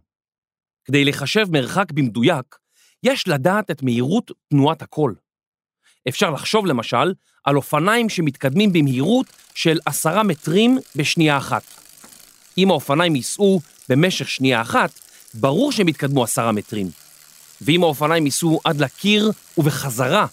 כדי 0.84 1.04
לחשב 1.04 1.46
מרחק 1.50 1.92
במדויק, 1.92 2.56
יש 3.02 3.28
לדעת 3.28 3.70
את 3.70 3.82
מהירות 3.82 4.30
תנועת 4.50 4.82
הקול. 4.82 5.14
אפשר 6.08 6.30
לחשוב 6.30 6.66
למשל 6.66 7.12
על 7.44 7.56
אופניים 7.56 8.08
שמתקדמים 8.08 8.72
במהירות 8.72 9.26
של 9.54 9.78
עשרה 9.86 10.22
מטרים 10.22 10.78
בשנייה 10.96 11.36
אחת. 11.36 11.62
אם 12.58 12.70
האופניים 12.70 13.16
ייסעו 13.16 13.60
במשך 13.88 14.28
שנייה 14.28 14.62
אחת, 14.62 14.90
ברור 15.34 15.72
שהם 15.72 15.88
יתקדמו 15.88 16.24
עשרה 16.24 16.52
מטרים. 16.52 16.90
ואם 17.60 17.82
האופניים 17.82 18.26
ייסעו 18.26 18.60
עד 18.64 18.80
לקיר 18.80 19.32
ובחזרה, 19.58 20.26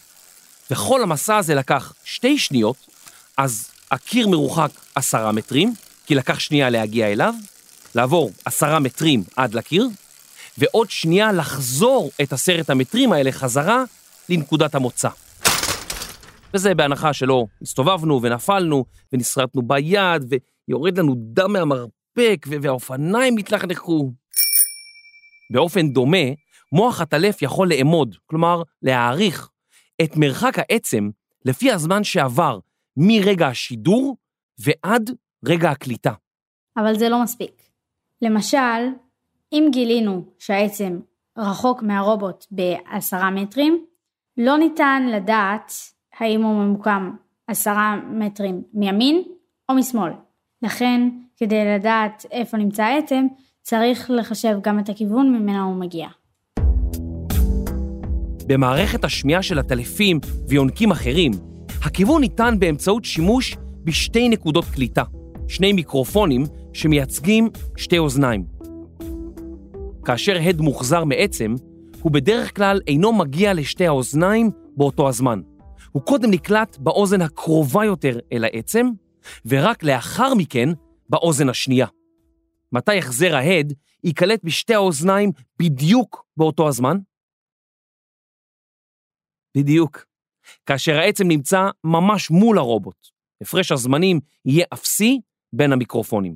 וכל 0.72 1.04
המסע 1.04 1.38
הזה 1.38 1.56
לקח 1.56 1.94
שתי 2.04 2.38
שניות, 2.38 2.76
אז 3.38 3.70
הקיר 3.92 4.28
מרוחק 4.28 4.72
עשרה 4.96 5.32
מטרים, 5.32 5.74
כי 6.06 6.16
לקח 6.16 6.40
שנייה 6.40 6.70
להגיע 6.70 7.12
אליו, 7.12 7.34
לעבור 7.96 8.32
עשרה 8.46 8.80
מטרים 8.80 9.24
עד 9.36 9.54
לקיר, 9.54 9.88
ועוד 10.58 10.92
שנייה 10.92 11.32
לחזור 11.32 12.12
את 12.22 12.34
עשרת 12.34 12.70
המטרים 12.70 13.12
האלה 13.12 13.32
חזרה 13.32 13.84
לנקודת 14.30 14.76
המוצא. 14.76 15.10
וזה 16.54 16.76
בהנחה 16.76 17.14
שלא 17.14 17.46
הסתובבנו 17.62 18.22
ונפלנו 18.22 18.86
ונסרטנו 19.14 19.62
ביד 19.62 20.34
ויורד 20.68 20.98
לנו 21.00 21.16
דם 21.18 21.54
מהמרפק 21.54 22.48
והאופניים 22.62 23.36
מתלכלכו. 23.36 24.12
באופן 25.54 25.90
דומה, 25.90 26.28
מוח 26.72 27.02
הטלף 27.02 27.42
יכול 27.42 27.70
לאמוד, 27.70 28.16
כלומר 28.26 28.64
להעריך, 28.82 29.50
את 30.02 30.18
מרחק 30.18 30.54
העצם 30.58 31.10
לפי 31.46 31.72
הזמן 31.72 32.04
שעבר 32.04 32.60
מרגע 32.98 33.48
השידור 33.48 34.18
ועד 34.60 35.12
רגע 35.46 35.70
הקליטה. 35.70 36.14
אבל 36.78 36.98
זה 36.98 37.10
לא 37.10 37.24
מספיק. 37.24 37.62
למשל, 38.22 38.58
אם 39.54 39.68
גילינו 39.72 40.26
שהעצם 40.40 41.00
רחוק 41.38 41.84
מהרובוט 41.84 42.46
בעשרה 42.52 43.32
מטרים, 43.32 43.86
לא 44.38 44.58
ניתן 44.58 45.04
לדעת 45.16 45.72
האם 46.22 46.44
הוא 46.44 46.64
ממוקם 46.64 47.12
עשרה 47.48 47.96
מטרים 48.12 48.62
מימין 48.74 49.22
או 49.70 49.76
משמאל. 49.76 50.12
לכן, 50.64 51.10
כדי 51.38 51.66
לדעת 51.66 52.26
איפה 52.32 52.58
נמצא 52.58 52.84
העצם, 52.84 53.26
צריך 53.62 54.12
לחשב 54.14 54.58
גם 54.64 54.80
את 54.80 54.90
הכיוון 54.90 55.34
ממנו 55.34 55.66
הוא 55.66 55.76
מגיע. 55.76 56.08
במערכת 58.48 59.04
השמיעה 59.04 59.42
של 59.42 59.60
הטלפים 59.60 60.20
ויונקים 60.48 60.92
אחרים, 60.92 61.32
הכיוון 61.86 62.22
ניתן 62.22 62.56
באמצעות 62.60 63.06
שימוש 63.06 63.58
בשתי 63.84 64.30
נקודות 64.30 64.66
קליטה, 64.66 65.04
שני 65.48 65.74
מיקרופונים 65.74 66.44
שמייצגים 66.74 67.50
שתי 67.78 67.98
אוזניים. 67.98 68.46
כאשר 70.06 70.38
הד 70.42 70.62
מוחזר 70.62 71.04
מעצם, 71.04 71.56
הוא 72.02 72.12
בדרך 72.12 72.56
כלל 72.56 72.80
אינו 72.88 73.14
מגיע 73.14 73.54
לשתי 73.54 73.88
האוזניים 73.88 74.52
באותו 74.78 75.10
הזמן. 75.10 75.42
הוא 75.92 76.04
קודם 76.06 76.32
נקלט 76.32 76.78
באוזן 76.78 77.22
הקרובה 77.22 77.86
יותר 77.86 78.20
אל 78.34 78.44
העצם, 78.44 78.86
ורק 79.46 79.84
לאחר 79.84 80.34
מכן 80.38 80.70
באוזן 81.10 81.50
השנייה. 81.50 81.88
מתי 82.72 82.98
החזר 82.98 83.36
ההד 83.36 83.74
ייקלט 84.04 84.44
בשתי 84.44 84.74
האוזניים 84.74 85.32
בדיוק 85.60 86.26
באותו 86.38 86.68
הזמן? 86.68 86.98
בדיוק. 89.58 90.06
כאשר 90.66 90.92
העצם 90.92 91.28
נמצא 91.28 91.58
ממש 91.84 92.32
מול 92.32 92.58
הרובוט. 92.58 93.08
הפרש 93.42 93.72
הזמנים 93.72 94.20
יהיה 94.46 94.66
אפסי 94.74 95.22
בין 95.54 95.74
המיקרופונים. 95.74 96.36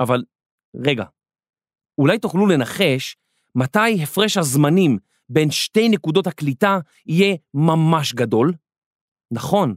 אבל 0.00 0.24
רגע, 0.76 1.04
אולי 1.98 2.18
תוכלו 2.18 2.46
לנחש 2.46 3.16
מתי 3.54 4.02
הפרש 4.02 4.36
הזמנים 4.36 4.98
בין 5.34 5.50
שתי 5.50 5.88
נקודות 5.88 6.26
הקליטה 6.26 6.78
יהיה 7.06 7.36
ממש 7.54 8.14
גדול? 8.14 8.52
נכון, 9.30 9.74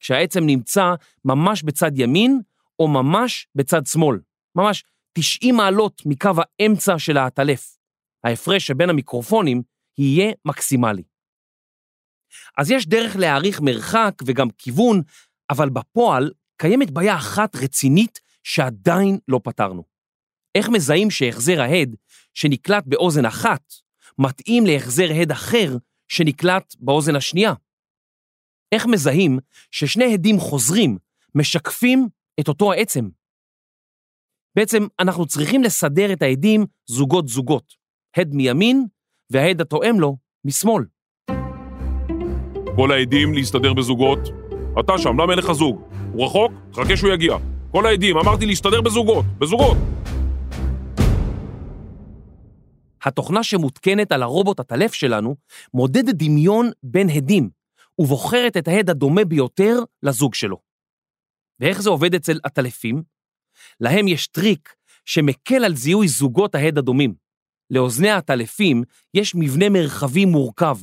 כשהעצם 0.00 0.40
נמצא 0.46 0.94
ממש 1.24 1.62
בצד 1.62 1.90
ימין 1.94 2.40
או 2.78 2.88
ממש 2.88 3.46
בצד 3.54 3.86
שמאל, 3.86 4.18
ממש 4.54 4.84
90 5.12 5.54
מעלות 5.54 6.02
מקו 6.06 6.30
האמצע 6.36 6.98
של 6.98 7.16
העטלף. 7.16 7.76
ההפרש 8.24 8.66
שבין 8.66 8.90
המיקרופונים 8.90 9.62
יהיה 9.98 10.32
מקסימלי. 10.44 11.02
אז 12.58 12.70
יש 12.70 12.86
דרך 12.86 13.16
להעריך 13.16 13.60
מרחק 13.60 14.22
וגם 14.26 14.50
כיוון, 14.58 15.02
אבל 15.50 15.68
בפועל 15.68 16.32
קיימת 16.56 16.90
בעיה 16.90 17.16
אחת 17.16 17.56
רצינית 17.56 18.20
שעדיין 18.42 19.18
לא 19.28 19.40
פתרנו. 19.44 19.84
איך 20.54 20.68
מזהים 20.68 21.10
שהחזר 21.10 21.60
ההד 21.60 21.96
שנקלט 22.34 22.84
באוזן 22.86 23.24
אחת 23.24 23.72
מתאים 24.22 24.66
להחזר 24.66 25.08
הד 25.20 25.30
אחר 25.30 25.76
שנקלט 26.08 26.74
באוזן 26.80 27.16
השנייה? 27.16 27.52
איך 28.72 28.86
מזהים 28.86 29.38
ששני 29.70 30.14
הדים 30.14 30.38
חוזרים 30.38 30.98
משקפים 31.34 32.08
את 32.40 32.48
אותו 32.48 32.72
העצם? 32.72 33.08
בעצם 34.56 34.86
אנחנו 35.00 35.26
צריכים 35.26 35.62
לסדר 35.62 36.12
את 36.12 36.22
העדים 36.22 36.66
זוגות-זוגות, 36.86 37.74
הד 38.16 38.34
מימין 38.34 38.86
וההד 39.30 39.60
התואם 39.60 40.00
לו 40.00 40.16
משמאל. 40.44 40.84
כל 42.76 42.92
העדים 42.92 43.34
להסתדר 43.34 43.72
בזוגות. 43.72 44.18
אתה 44.80 44.98
שם, 44.98 45.20
למה 45.20 45.32
אין 45.32 45.38
לך 45.38 45.52
זוג? 45.52 45.82
הוא 46.12 46.26
רחוק? 46.26 46.52
חכה 46.74 46.96
שהוא 46.96 47.12
יגיע. 47.12 47.36
כל 47.70 47.86
העדים, 47.86 48.18
אמרתי 48.18 48.46
להסתדר 48.46 48.80
בזוגות, 48.80 49.24
בזוגות. 49.38 49.76
התוכנה 53.04 53.42
שמותקנת 53.42 54.12
על 54.12 54.22
הרובוט 54.22 54.60
הטלף 54.60 54.92
שלנו 54.92 55.36
מודדת 55.74 56.14
דמיון 56.14 56.70
בין 56.82 57.10
הדים 57.10 57.50
ובוחרת 57.98 58.56
את 58.56 58.68
ההד 58.68 58.90
הדומה 58.90 59.24
ביותר 59.24 59.78
לזוג 60.02 60.34
שלו. 60.34 60.56
ואיך 61.60 61.82
זה 61.82 61.90
עובד 61.90 62.14
אצל 62.14 62.38
הטלפים? 62.44 63.02
להם 63.80 64.08
יש 64.08 64.26
טריק 64.26 64.74
שמקל 65.04 65.64
על 65.64 65.76
זיהוי 65.76 66.08
זוגות 66.08 66.54
ההד 66.54 66.78
הדומים. 66.78 67.14
לאוזני 67.70 68.10
הטלפים 68.10 68.82
יש 69.14 69.34
מבנה 69.34 69.68
מרחבי 69.68 70.24
מורכב, 70.24 70.76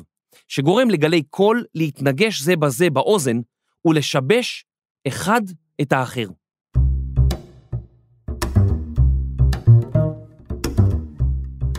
שגורם 0.48 0.90
לגלי 0.90 1.24
קול 1.24 1.66
להתנגש 1.76 2.42
זה 2.42 2.56
בזה 2.56 2.90
באוזן 2.90 3.38
ולשבש 3.86 4.66
אחד 5.08 5.42
את 5.82 5.92
האחר. 5.92 6.28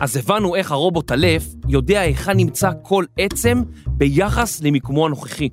אז 0.01 0.17
הבנו 0.17 0.55
איך 0.55 0.71
הרובוט 0.71 1.11
אלף 1.11 1.43
יודע 1.67 1.99
היכן 1.99 2.37
נמצא 2.37 2.71
כל 2.81 3.05
עצם 3.17 3.63
ביחס 3.87 4.61
למיקומו 4.61 5.05
הנוכחי. 5.05 5.49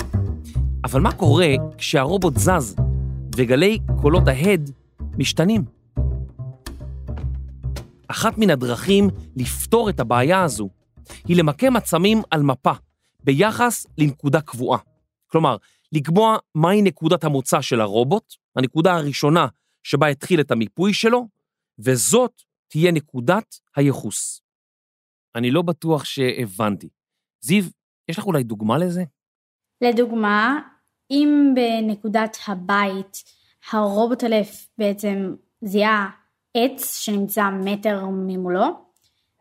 אבל 0.85 1.00
מה 1.00 1.12
קורה 1.12 1.49
כשהרובוט 1.79 2.37
זז 2.37 2.76
וגלי 3.37 3.79
קולות 4.00 4.29
ההד 4.29 4.71
משתנים? 5.19 5.65
אחת 8.09 8.38
מן 8.38 8.50
הדרכים 8.50 9.09
לפתור 9.37 9.91
את 9.91 10.00
הבעיה 10.00 10.43
הזו 10.43 10.69
היא 11.25 11.37
למקם 11.37 11.76
עצמים 11.76 12.23
על 12.31 12.43
מפה 12.43 12.73
ביחס 13.25 13.87
לנקודה 13.99 14.41
קבועה. 14.41 14.79
כלומר, 15.26 15.57
לקבוע 15.93 16.37
מהי 16.55 16.83
נקודת 16.83 17.25
המוצא 17.25 17.61
של 17.61 17.81
הרובוט, 17.81 18.35
הנקודה 18.57 18.95
הראשונה 18.95 19.47
שבה 19.83 20.07
התחיל 20.07 20.41
את 20.41 20.50
המיפוי 20.50 20.95
שלו, 20.95 21.26
וזאת 21.79 22.43
תהיה 22.68 22.92
נקודת 22.92 23.54
הייחוס. 23.76 24.40
אני 25.35 25.50
לא 25.50 25.62
בטוח 25.62 26.04
שהבנתי. 26.04 26.88
זיו, 27.40 27.64
יש 28.08 28.18
לך 28.18 28.26
אולי 28.26 28.42
דוגמה 28.42 28.78
לזה? 28.78 29.04
לדוגמה, 29.80 30.61
אם 31.11 31.54
בנקודת 31.54 32.37
הבית 32.49 33.23
הרובוט 33.73 34.25
אלף 34.25 34.68
בעצם 34.78 35.35
זיהה 35.62 36.11
עץ 36.54 36.96
שנמצא 36.96 37.50
מטר 37.64 38.06
ממולו, 38.06 38.87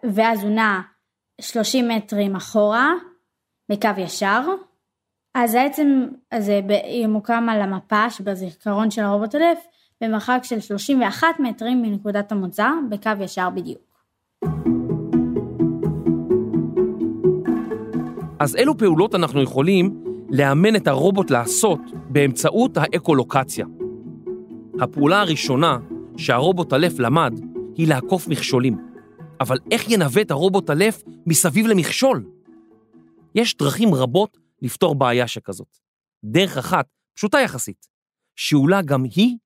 ואז 0.04 0.44
הוא 0.44 0.52
נע 0.52 0.82
30 1.42 1.88
מטרים 1.88 2.36
אחורה 2.36 2.94
בקו 3.70 3.90
ישר, 3.98 4.42
אז 5.34 5.54
העצם 5.54 6.08
הזה 6.32 6.60
ימוקם 7.02 7.48
על 7.50 7.62
המפה 7.62 8.10
שבזיכרון 8.10 8.92
של 8.92 9.02
הרובוט 9.02 9.36
אלף 9.36 9.60
במרחק 10.04 10.40
של 10.44 10.60
31 10.60 11.28
מטרים 11.40 11.82
מנקודת 11.82 12.32
המוצא 12.32 12.70
בקו 12.90 13.12
ישר 13.20 13.50
בדיוק. 13.50 13.82
אז 18.40 18.56
אילו 18.56 18.78
פעולות 18.78 19.16
אנחנו 19.16 19.42
יכולים 19.42 20.04
לאמן 20.30 20.76
את 20.76 20.88
הרובוט 20.88 21.32
לעשות 21.32 21.80
באמצעות 22.10 22.78
האקולוקציה? 22.78 23.66
הפעולה 24.82 25.22
הראשונה 25.22 25.78
שהרובוט 26.18 26.74
אלף 26.74 27.00
למד 27.00 27.40
היא 27.76 27.88
לעקוף 27.88 28.28
מכשולים. 28.28 28.78
אבל 29.42 29.58
איך 29.72 29.90
ינווט 29.90 30.32
הרובוט 30.32 30.70
אלף 30.70 31.04
מסביב 31.26 31.68
למכשול? 31.68 32.26
יש 33.36 33.58
דרכים 33.58 33.94
רבות 33.94 34.38
לפתור 34.62 34.96
בעיה 34.96 35.28
שכזאת. 35.28 35.78
דרך 36.26 36.58
אחת, 36.58 36.86
פשוטה 37.16 37.40
יחסית, 37.40 37.88
שאולה 38.36 38.82
גם 38.82 39.04
היא 39.04 39.38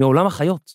מעולם 0.00 0.26
החיות. 0.26 0.74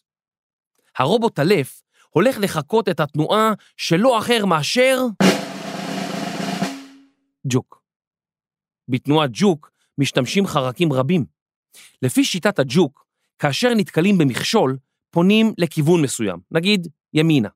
הרובוט 0.98 1.39
אלף 1.39 1.82
הולך 2.10 2.38
לחקות 2.41 2.89
את 2.89 3.00
התנועה 3.00 3.53
שלא 3.77 4.20
אחר 4.20 4.46
מאשר... 4.46 4.98
ג'וק. 7.48 7.82
בתנועת 8.88 9.29
ג'וק 9.34 9.72
משתמשים 9.98 10.48
חרקים 10.48 10.94
רבים. 10.94 11.25
לפי 12.01 12.25
שיטת 12.25 12.60
הג'וק, 12.60 13.05
כאשר 13.39 13.74
נתקלים 13.75 14.17
במכשול, 14.17 14.77
פונים 15.10 15.53
לכיוון 15.58 16.01
מסוים, 16.01 16.39
נגיד 16.51 16.88
ימינה. 17.13 17.50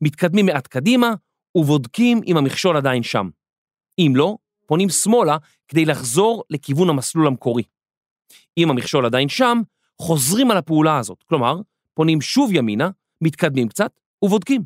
מתקדמים 0.00 0.46
מעט 0.46 0.66
קדימה 0.66 1.14
ובודקים 1.54 2.20
אם 2.26 2.36
המכשול 2.36 2.76
עדיין 2.76 3.02
שם. 3.02 3.28
אם 3.98 4.12
לא, 4.16 4.36
פונים 4.66 4.88
שמאלה 4.88 5.36
כדי 5.68 5.84
לחזור 5.84 6.44
לכיוון 6.50 6.88
המסלול 6.88 7.26
המקורי. 7.26 7.62
אם 8.58 8.70
המכשול 8.70 9.06
עדיין 9.06 9.28
שם, 9.28 9.60
חוזרים 10.00 10.50
על 10.50 10.56
הפעולה 10.56 10.98
הזאת, 10.98 11.22
כלומר, 11.22 11.60
פונים 11.94 12.20
שוב 12.20 12.50
ימינה, 12.52 12.90
מתקדמים 13.20 13.68
קצת 13.68 14.00
ובודקים. 14.22 14.64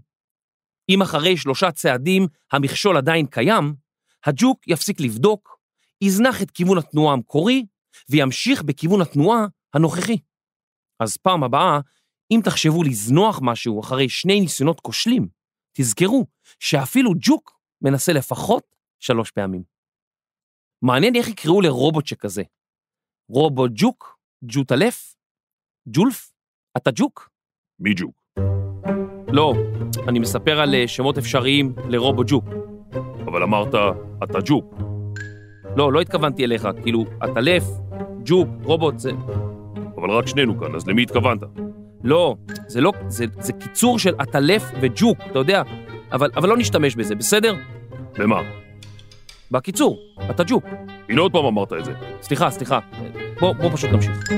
אם 0.88 1.02
אחרי 1.02 1.37
שלושה 1.37 1.73
צעדים 1.73 2.26
המכשול 2.52 2.96
עדיין 2.96 3.26
קיים, 3.26 3.74
הג'וק 4.24 4.68
יפסיק 4.68 5.00
לבדוק, 5.00 5.59
יזנח 6.00 6.42
את 6.42 6.50
כיוון 6.50 6.79
התנועה 6.79 7.12
המקורי 7.12 7.66
וימשיך 8.11 8.62
בכיוון 8.62 9.00
התנועה 9.00 9.46
הנוכחי. 9.74 10.18
אז 11.00 11.16
פעם 11.16 11.44
הבאה, 11.44 11.81
אם 12.31 12.40
תחשבו 12.44 12.83
לזנוח 12.83 13.38
משהו 13.42 13.81
אחרי 13.81 14.09
שני 14.09 14.40
ניסיונות 14.40 14.81
כושלים, 14.81 15.29
תזכרו 15.72 16.26
שאפילו 16.59 17.11
ג'וק 17.20 17.61
מנסה 17.83 18.12
לפחות 18.12 18.76
שלוש 18.98 19.31
פעמים. 19.31 19.62
מעניין 20.83 21.14
איך 21.16 21.29
יקראו 21.29 21.61
לרובוט 21.61 22.07
שכזה. 22.07 22.42
רובוט 23.29 23.70
ג'וק? 23.74 24.18
ג'וטלף? 24.44 25.14
ג'ולף? 25.90 26.31
אתה 26.77 26.90
ג'וק? 26.94 27.31
מי 27.81 27.94
ג'וק? 27.94 28.22
לא, 29.29 29.55
אני 30.09 30.18
מספר 30.18 30.61
על 30.61 30.74
אה, 30.74 30.88
שמות 30.88 31.18
אפשריים 31.18 31.72
לרובוט 31.88 32.27
ג'וק. 32.31 32.44
אבל 33.27 33.42
אמרת, 33.42 33.74
אתה 34.24 34.38
ג'וק. 34.44 34.74
לא, 35.77 35.92
לא 35.92 36.01
התכוונתי 36.01 36.44
אליך, 36.44 36.68
כאילו, 36.83 37.05
עטלף, 37.20 37.64
ג'וק, 38.24 38.48
רובוט, 38.62 38.98
זה... 38.98 39.11
אבל 39.96 40.11
רק 40.11 40.27
שנינו 40.27 40.61
כאן, 40.61 40.74
אז 40.74 40.87
למי 40.87 41.03
התכוונת? 41.03 41.40
לא, 42.05 42.37
זה 42.66 42.81
לא, 42.81 42.92
זה, 43.09 43.24
זה 43.40 43.53
קיצור 43.53 43.98
של 43.98 44.14
עטלף 44.18 44.62
וג'וק, 44.81 45.18
אתה 45.31 45.38
יודע, 45.38 45.62
אבל, 46.12 46.31
אבל 46.37 46.48
לא 46.48 46.57
נשתמש 46.57 46.94
בזה, 46.94 47.14
בסדר? 47.14 47.55
במה? 48.18 48.42
בקיצור, 49.51 49.98
אתה 50.31 50.42
ג'וק. 50.46 50.64
הנה 51.09 51.20
עוד 51.20 51.33
פעם 51.33 51.44
אמרת 51.44 51.72
את 51.72 51.85
זה. 51.85 51.92
סליחה, 52.22 52.51
סליחה, 52.51 52.79
בוא, 53.40 53.53
בוא 53.53 53.70
פשוט 53.70 53.90
נמשיך. 53.90 54.31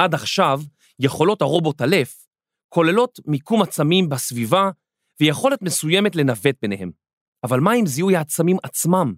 עד 0.00 0.14
עכשיו, 0.14 0.60
יכולות 0.98 1.42
הרובוט 1.42 1.82
אלף 1.82 2.26
כוללות 2.68 3.20
מיקום 3.26 3.62
עצמים 3.62 4.08
בסביבה 4.08 4.70
ויכולת 5.20 5.62
מסוימת 5.62 6.16
לנווט 6.16 6.56
ביניהם. 6.62 6.90
אבל 7.44 7.60
מה 7.60 7.72
עם 7.72 7.86
זיהוי 7.86 8.16
העצמים 8.16 8.56
עצמם? 8.62 9.14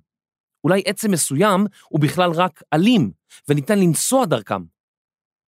אולי 0.64 0.82
עצם 0.86 1.10
מסוים 1.10 1.66
הוא 1.88 2.00
בכלל 2.00 2.30
רק 2.30 2.62
אלים, 2.74 3.12
וניתן 3.48 3.78
לנסוע 3.78 4.26
דרכם. 4.26 4.62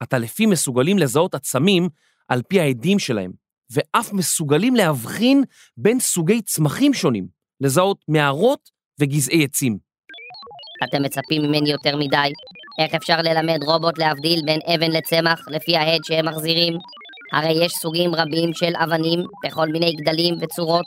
הטלפים 0.02 0.50
מסוגלים 0.50 0.98
לזהות 0.98 1.36
עצמים 1.36 1.90
על 2.28 2.42
פי 2.48 2.60
העדים 2.60 3.00
שלהם, 3.00 3.32
ואף 3.72 4.14
מסוגלים 4.14 4.76
להבחין 4.76 5.44
בין 5.78 6.00
סוגי 6.00 6.42
צמחים 6.42 6.94
שונים, 6.94 7.28
לזהות 7.62 8.06
מערות 8.08 8.70
וגזעי 9.00 9.44
עצים. 9.44 9.78
אתם 10.84 11.04
מצפים 11.04 11.42
ממני 11.42 11.72
יותר 11.72 11.98
מדי? 11.98 12.32
איך 12.80 12.96
אפשר 12.96 13.18
ללמד 13.22 13.64
רובוט 13.64 13.98
להבדיל 14.00 14.42
בין 14.46 14.60
אבן 14.76 14.92
לצמח 14.92 15.46
לפי 15.50 15.78
ההד 15.78 16.00
שהם 16.04 16.28
מחזירים? 16.28 16.78
הרי 17.34 17.66
יש 17.66 17.72
סוגים 17.72 18.16
רבים 18.16 18.54
של 18.54 18.74
אבנים 18.76 19.20
בכל 19.46 19.68
מיני 19.68 19.94
גדלים 19.94 20.36
וצורות, 20.42 20.86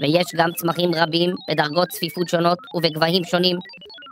ויש 0.00 0.26
גם 0.36 0.50
צמחים 0.56 0.90
רבים 0.94 1.34
בדרגות 1.50 1.88
צפיפות 1.88 2.28
שונות 2.28 2.58
ובגבהים 2.74 3.24
שונים. 3.24 3.56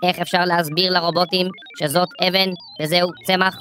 איך 0.04 0.18
אפשר 0.18 0.44
להסביר 0.44 0.92
לרובוטים 0.92 1.46
שזאת 1.80 2.08
אבן 2.28 2.50
וזהו 2.82 3.08
צמח? 3.26 3.56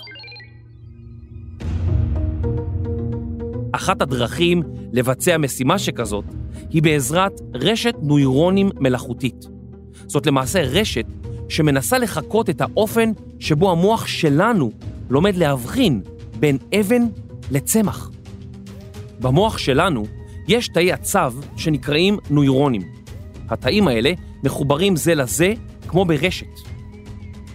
אחת 3.71 4.01
הדרכים 4.01 4.63
לבצע 4.93 5.37
משימה 5.37 5.79
שכזאת 5.79 6.25
היא 6.69 6.83
בעזרת 6.83 7.33
רשת 7.55 7.93
נוירונים 8.01 8.69
מלאכותית. 8.79 9.45
זאת 10.07 10.27
למעשה 10.27 10.61
רשת 10.61 11.05
שמנסה 11.49 11.97
לחקות 11.97 12.49
את 12.49 12.61
האופן 12.61 13.11
שבו 13.39 13.71
המוח 13.71 14.07
שלנו 14.07 14.71
לומד 15.09 15.35
להבחין 15.35 16.01
בין 16.39 16.57
אבן 16.79 17.01
לצמח. 17.51 18.11
במוח 19.19 19.57
שלנו 19.57 20.05
יש 20.47 20.67
תאי 20.67 20.91
עצב 20.91 21.33
שנקראים 21.57 22.17
נוירונים. 22.29 22.81
התאים 23.49 23.87
האלה 23.87 24.11
מחוברים 24.43 24.95
זה 24.95 25.15
לזה 25.15 25.53
כמו 25.87 26.05
ברשת. 26.05 26.59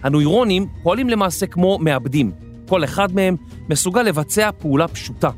הנוירונים 0.03 0.67
פועלים 0.83 1.09
למעשה 1.09 1.47
כמו 1.47 1.79
מעבדים, 1.79 2.33
כל 2.69 2.85
אחד 2.85 3.15
מהם 3.15 3.37
מסוגל 3.69 4.03
לבצע 4.03 4.51
פעולה 4.59 4.89
פשוטה, 4.89 5.31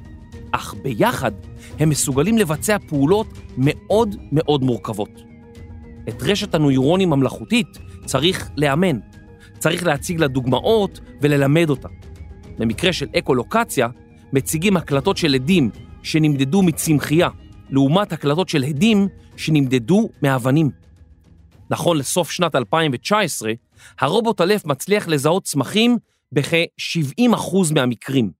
אך 0.52 0.74
ביחד 0.82 1.32
הם 1.78 1.88
מסוגלים 1.88 2.38
לבצע 2.38 2.76
פעולות 2.88 3.26
מאוד 3.56 4.16
מאוד 4.32 4.62
מורכבות. 4.62 5.31
את 6.08 6.22
רשת 6.22 6.54
הנוירונים 6.54 7.12
המלאכותית 7.12 7.78
צריך 8.04 8.50
לאמן, 8.56 8.98
צריך 9.58 9.86
להציג 9.86 10.20
לה 10.20 10.28
דוגמאות 10.28 11.00
וללמד 11.20 11.70
אותה. 11.70 11.88
במקרה 12.58 12.92
של 12.92 13.06
אקולוקציה, 13.18 13.88
מציגים 14.32 14.76
הקלטות 14.76 15.16
של 15.16 15.34
עדים 15.34 15.70
שנמדדו 16.02 16.62
מצמחייה, 16.62 17.28
לעומת 17.70 18.12
הקלטות 18.12 18.48
של 18.48 18.64
עדים 18.64 19.08
שנמדדו 19.36 20.08
מאבנים. 20.22 20.70
נכון 21.70 21.98
לסוף 21.98 22.30
שנת 22.30 22.54
2019, 22.54 23.52
הרובוט 24.00 24.40
אלף 24.40 24.64
מצליח 24.66 25.08
לזהות 25.08 25.44
צמחים 25.44 25.98
בכ-70% 26.32 27.74
מהמקרים. 27.74 28.30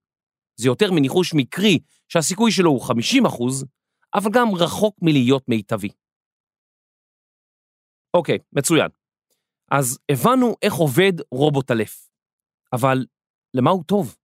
זה 0.57 0.69
יותר 0.69 0.93
מניחוש 0.93 1.35
מקרי 1.35 1.79
שהסיכוי 2.09 2.53
שלו 2.53 2.71
הוא 2.71 2.83
50%, 2.83 2.85
אבל 4.15 4.31
גם 4.31 4.55
רחוק 4.55 4.97
מלהיות 5.03 5.43
מיטבי. 5.49 5.89
אוקיי, 8.15 8.39
מצוין. 8.53 8.89
אז 9.71 9.99
הבנו 10.11 10.57
איך 10.63 10.75
עובד 10.75 11.13
רובוט 11.31 11.71
אלף. 11.71 12.09
אבל 12.73 12.97
למה 13.55 13.71
הוא 13.71 13.85
טוב? 13.87 14.17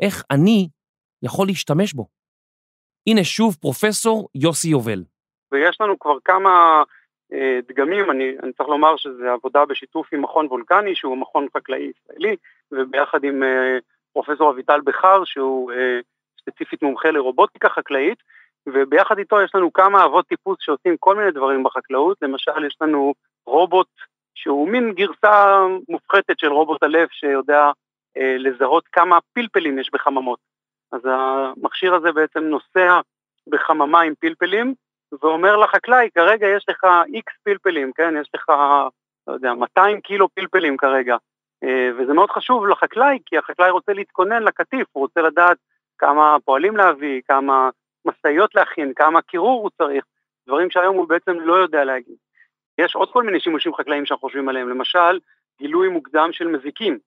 איך 0.00 0.24
אני 0.30 0.68
יכול 1.22 1.46
להשתמש 1.46 1.92
בו? 1.94 2.06
הנה 3.06 3.24
שוב 3.24 3.56
פרופסור 3.60 4.28
יוסי 4.34 4.68
יובל. 4.68 5.04
ויש 5.52 5.80
לנו 5.80 5.98
כבר 5.98 6.16
כמה 6.24 6.82
אה, 7.32 7.58
דגמים, 7.68 8.10
אני, 8.10 8.36
אני 8.42 8.52
צריך 8.52 8.68
לומר 8.68 8.96
שזה 8.96 9.32
עבודה 9.32 9.64
בשיתוף 9.64 10.12
עם 10.12 10.22
מכון 10.22 10.46
וולקני, 10.46 10.94
שהוא 10.94 11.16
מכון 11.16 11.46
חקלאי 11.56 11.90
ישראלי, 11.90 12.36
וביחד 12.72 13.24
עם 13.24 13.42
אה, 13.42 13.78
פרופסור 14.12 14.50
אביטל 14.50 14.80
בכר, 14.80 15.24
שהוא 15.24 15.72
אה, 15.72 16.00
ספציפית 16.40 16.82
מומחה 16.82 17.10
לרובוטיקה 17.10 17.68
חקלאית, 17.68 18.22
וביחד 18.66 19.18
איתו 19.18 19.40
יש 19.40 19.54
לנו 19.54 19.72
כמה 19.72 20.04
אבות 20.04 20.26
טיפוס 20.26 20.56
שעושים 20.60 20.96
כל 20.98 21.16
מיני 21.16 21.30
דברים 21.30 21.62
בחקלאות, 21.62 22.18
למשל 22.22 22.64
יש 22.66 22.76
לנו 22.80 23.14
רובוט 23.46 23.88
שהוא 24.34 24.68
מין 24.68 24.92
גרסה 24.92 25.66
מופחתת 25.88 26.38
של 26.38 26.52
רובוט 26.52 26.82
הלב 26.82 27.08
שיודע 27.10 27.70
אה, 28.16 28.36
לזהות 28.38 28.84
כמה 28.92 29.18
פלפלים 29.32 29.78
יש 29.78 29.90
בחממות. 29.92 30.38
אז 30.92 31.00
המכשיר 31.04 31.94
הזה 31.94 32.12
בעצם 32.12 32.40
נוסע 32.40 33.00
בחממה 33.46 34.00
עם 34.00 34.14
פלפלים, 34.20 34.74
ואומר 35.22 35.56
לחקלאי, 35.56 36.08
כרגע 36.14 36.46
יש 36.46 36.64
לך 36.68 36.86
איקס 37.14 37.32
פלפלים, 37.42 37.92
כן? 37.92 38.14
יש 38.20 38.30
לך, 38.34 38.48
לא 39.26 39.32
יודע, 39.32 39.54
200 39.54 40.00
קילו 40.00 40.28
פלפלים 40.28 40.76
כרגע. 40.76 41.16
אה, 41.64 41.90
וזה 41.98 42.12
מאוד 42.12 42.30
חשוב 42.30 42.66
לחקלאי, 42.66 43.18
כי 43.26 43.38
החקלאי 43.38 43.70
רוצה 43.70 43.92
להתכונן 43.92 44.42
לקטיף, 44.42 44.86
הוא 44.92 45.00
רוצה 45.00 45.20
לדעת 45.20 45.58
כמה 45.98 46.36
פועלים 46.44 46.76
להביא, 46.76 47.20
כמה 47.28 47.70
משאיות 48.04 48.54
להכין, 48.54 48.92
כמה 48.96 49.22
קירור 49.22 49.62
הוא 49.62 49.70
צריך, 49.78 50.04
דברים 50.46 50.70
שהיום 50.70 50.96
הוא 50.96 51.08
בעצם 51.08 51.40
לא 51.40 51.54
יודע 51.54 51.84
להגיד. 51.84 52.16
יש 52.78 52.94
עוד 52.94 53.12
כל 53.12 53.22
מיני 53.22 53.40
שימושים 53.40 53.74
חקלאיים 53.74 54.06
שאנחנו 54.06 54.28
חושבים 54.28 54.48
עליהם, 54.48 54.68
למשל, 54.68 55.20
גילוי 55.58 55.88
מוקדם 55.88 56.28
של 56.32 56.46
מזיקים. 56.46 56.98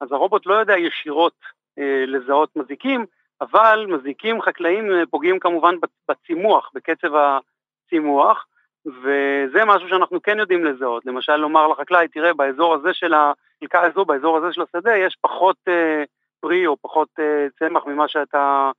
אז 0.00 0.12
הרובוט 0.12 0.46
לא 0.46 0.54
יודע 0.54 0.78
ישירות 0.78 1.36
אה, 1.78 2.04
לזהות 2.06 2.56
מזיקים, 2.56 3.06
אבל 3.40 3.86
מזיקים 3.88 4.42
חקלאיים 4.42 4.92
אה, 4.92 5.06
פוגעים 5.10 5.38
כמובן 5.38 5.74
בצימוח, 6.08 6.70
בקצב 6.74 7.08
הצימוח, 7.14 8.46
וזה 8.86 9.64
משהו 9.66 9.88
שאנחנו 9.88 10.22
כן 10.22 10.38
יודעים 10.38 10.64
לזהות. 10.64 11.06
למשל, 11.06 11.36
לומר 11.36 11.68
לחקלאי, 11.68 12.08
תראה, 12.08 12.34
באזור 12.34 12.74
הזה 12.74 12.92
של 12.92 13.14
החלקה 13.14 13.80
הזו, 13.80 14.04
באזור 14.04 14.36
הזה 14.36 14.52
של 14.52 14.62
השדה, 14.62 14.96
יש 14.96 15.16
פחות 15.20 15.56
אה, 15.68 16.04
פרי 16.40 16.66
או 16.66 16.76
פחות 16.80 17.08
אה, 17.18 17.46
צמח 17.58 17.86
ממה 17.86 18.08
שאתה 18.08 18.70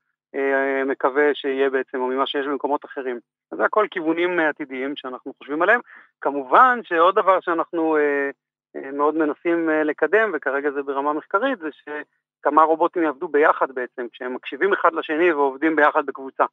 מקווה 0.85 1.23
שיהיה 1.33 1.69
בעצם, 1.69 2.01
או 2.01 2.07
ממה 2.07 2.27
שיש 2.27 2.45
במקומות 2.45 2.85
אחרים. 2.85 3.19
אז 3.51 3.57
זה 3.57 3.65
הכל 3.65 3.87
כיוונים 3.91 4.39
אה, 4.39 4.49
עתידיים 4.49 4.95
שאנחנו 4.95 5.33
חושבים 5.37 5.61
עליהם. 5.61 5.79
כמובן 6.21 6.79
שעוד 6.83 7.15
דבר 7.15 7.39
שאנחנו 7.41 7.97
אה, 7.97 8.29
אה, 8.75 8.91
מאוד 8.91 9.15
מנסים 9.15 9.69
אה, 9.69 9.83
לקדם, 9.83 10.31
וכרגע 10.33 10.71
זה 10.71 10.83
ברמה 10.83 11.13
מחקרית, 11.13 11.59
זה 11.59 11.69
שכמה 11.71 12.63
רובוטים 12.63 13.03
יעבדו 13.03 13.27
ביחד 13.27 13.67
בעצם, 13.73 14.07
כשהם 14.11 14.33
מקשיבים 14.35 14.73
אחד 14.73 14.89
לשני 14.93 15.33
ועובדים 15.33 15.75
ביחד 15.75 16.05
בקבוצה. 16.05 16.43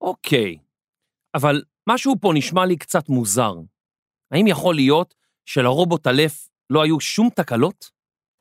אוקיי, 0.00 0.58
אבל 1.34 1.62
משהו 1.88 2.14
פה 2.20 2.30
נשמע 2.34 2.66
לי 2.66 2.76
קצת 2.76 3.08
מוזר. 3.08 3.52
האם 4.32 4.46
יכול 4.46 4.74
להיות 4.74 5.14
שלרובוט 5.46 6.06
אלף 6.06 6.48
לא 6.70 6.82
היו 6.82 7.00
שום 7.00 7.28
תקלות? 7.36 7.90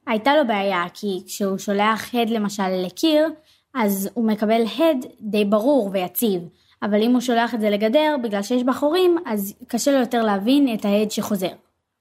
הייתה 0.07 0.31
לו 0.35 0.47
בעיה, 0.47 0.83
כי 0.93 1.23
כשהוא 1.27 1.57
שולח 1.57 2.15
הד 2.15 2.29
למשל 2.29 2.69
לקיר, 2.85 3.27
אז 3.73 4.09
הוא 4.13 4.27
מקבל 4.27 4.61
הד 4.61 5.05
די 5.21 5.45
ברור 5.45 5.89
ויציב. 5.93 6.41
אבל 6.83 7.03
אם 7.03 7.11
הוא 7.11 7.21
שולח 7.21 7.55
את 7.55 7.61
זה 7.61 7.69
לגדר, 7.69 8.15
בגלל 8.23 8.41
שיש 8.41 8.63
בה 8.63 8.73
חורים, 8.73 9.17
אז 9.25 9.53
קשה 9.67 9.91
לו 9.91 9.97
יותר 9.97 10.23
להבין 10.23 10.73
את 10.73 10.85
ההד 10.85 11.11
שחוזר. 11.11 11.51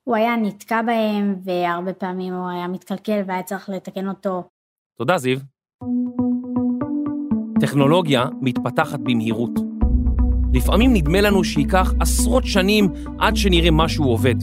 הוא 0.05 0.17
היה 0.17 0.37
נתקע 0.37 0.83
בהם, 0.83 1.37
והרבה 1.45 1.93
פעמים 1.93 2.35
הוא 2.35 2.49
היה 2.49 2.69
מתקלקל 2.69 3.21
והיה 3.27 3.43
צריך 3.43 3.69
לתקן 3.69 4.09
אותו. 4.09 4.43
תודה, 4.99 5.19
זיו. 5.19 5.39
טכנולוגיה 7.61 8.25
מתפתחת 8.41 9.01
במהירות. 9.01 9.51
לפעמים 10.55 10.95
נדמה 10.95 11.21
לנו 11.21 11.45
שייקח 11.45 11.93
עשרות 12.01 12.45
שנים 12.47 12.93
עד 13.19 13.37
שנראה 13.37 13.71
משהו 13.71 14.05
עובד, 14.05 14.35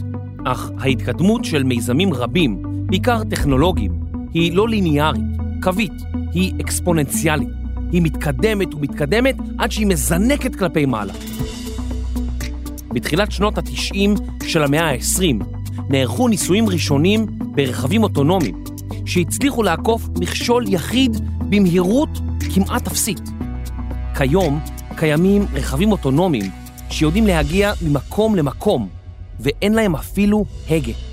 אך 0.46 0.70
ההתקדמות 0.78 1.44
של 1.44 1.62
מיזמים 1.62 2.14
רבים, 2.14 2.62
בעיקר 2.86 3.24
טכנולוגיים, 3.24 3.92
היא 4.34 4.56
לא 4.56 4.68
ליניארית, 4.68 5.24
קווית, 5.62 5.92
היא 6.32 6.52
אקספוננציאלית. 6.60 7.48
היא 7.92 8.02
מתקדמת 8.02 8.74
ומתקדמת 8.74 9.36
עד 9.58 9.72
שהיא 9.72 9.86
מזנקת 9.86 10.56
כלפי 10.56 10.86
מעלה. 10.86 11.12
בתחילת 12.94 13.32
שנות 13.32 13.58
ה-90 13.58 14.20
של 14.46 14.62
המאה 14.62 14.90
ה-20 14.90 15.44
נערכו 15.88 16.28
ניסויים 16.28 16.68
ראשונים 16.68 17.26
ברכבים 17.40 18.02
אוטונומיים 18.02 18.64
שהצליחו 19.06 19.62
לעקוף 19.62 20.08
מכשול 20.20 20.64
יחיד 20.68 21.16
במהירות 21.48 22.08
כמעט 22.54 22.86
אפסית. 22.86 23.20
כיום 24.16 24.60
קיימים 24.96 25.46
רכבים 25.52 25.92
אוטונומיים 25.92 26.50
שיודעים 26.90 27.26
להגיע 27.26 27.72
ממקום 27.82 28.36
למקום 28.36 28.88
ואין 29.40 29.72
להם 29.72 29.94
אפילו 29.94 30.44
הגה. 30.70 31.07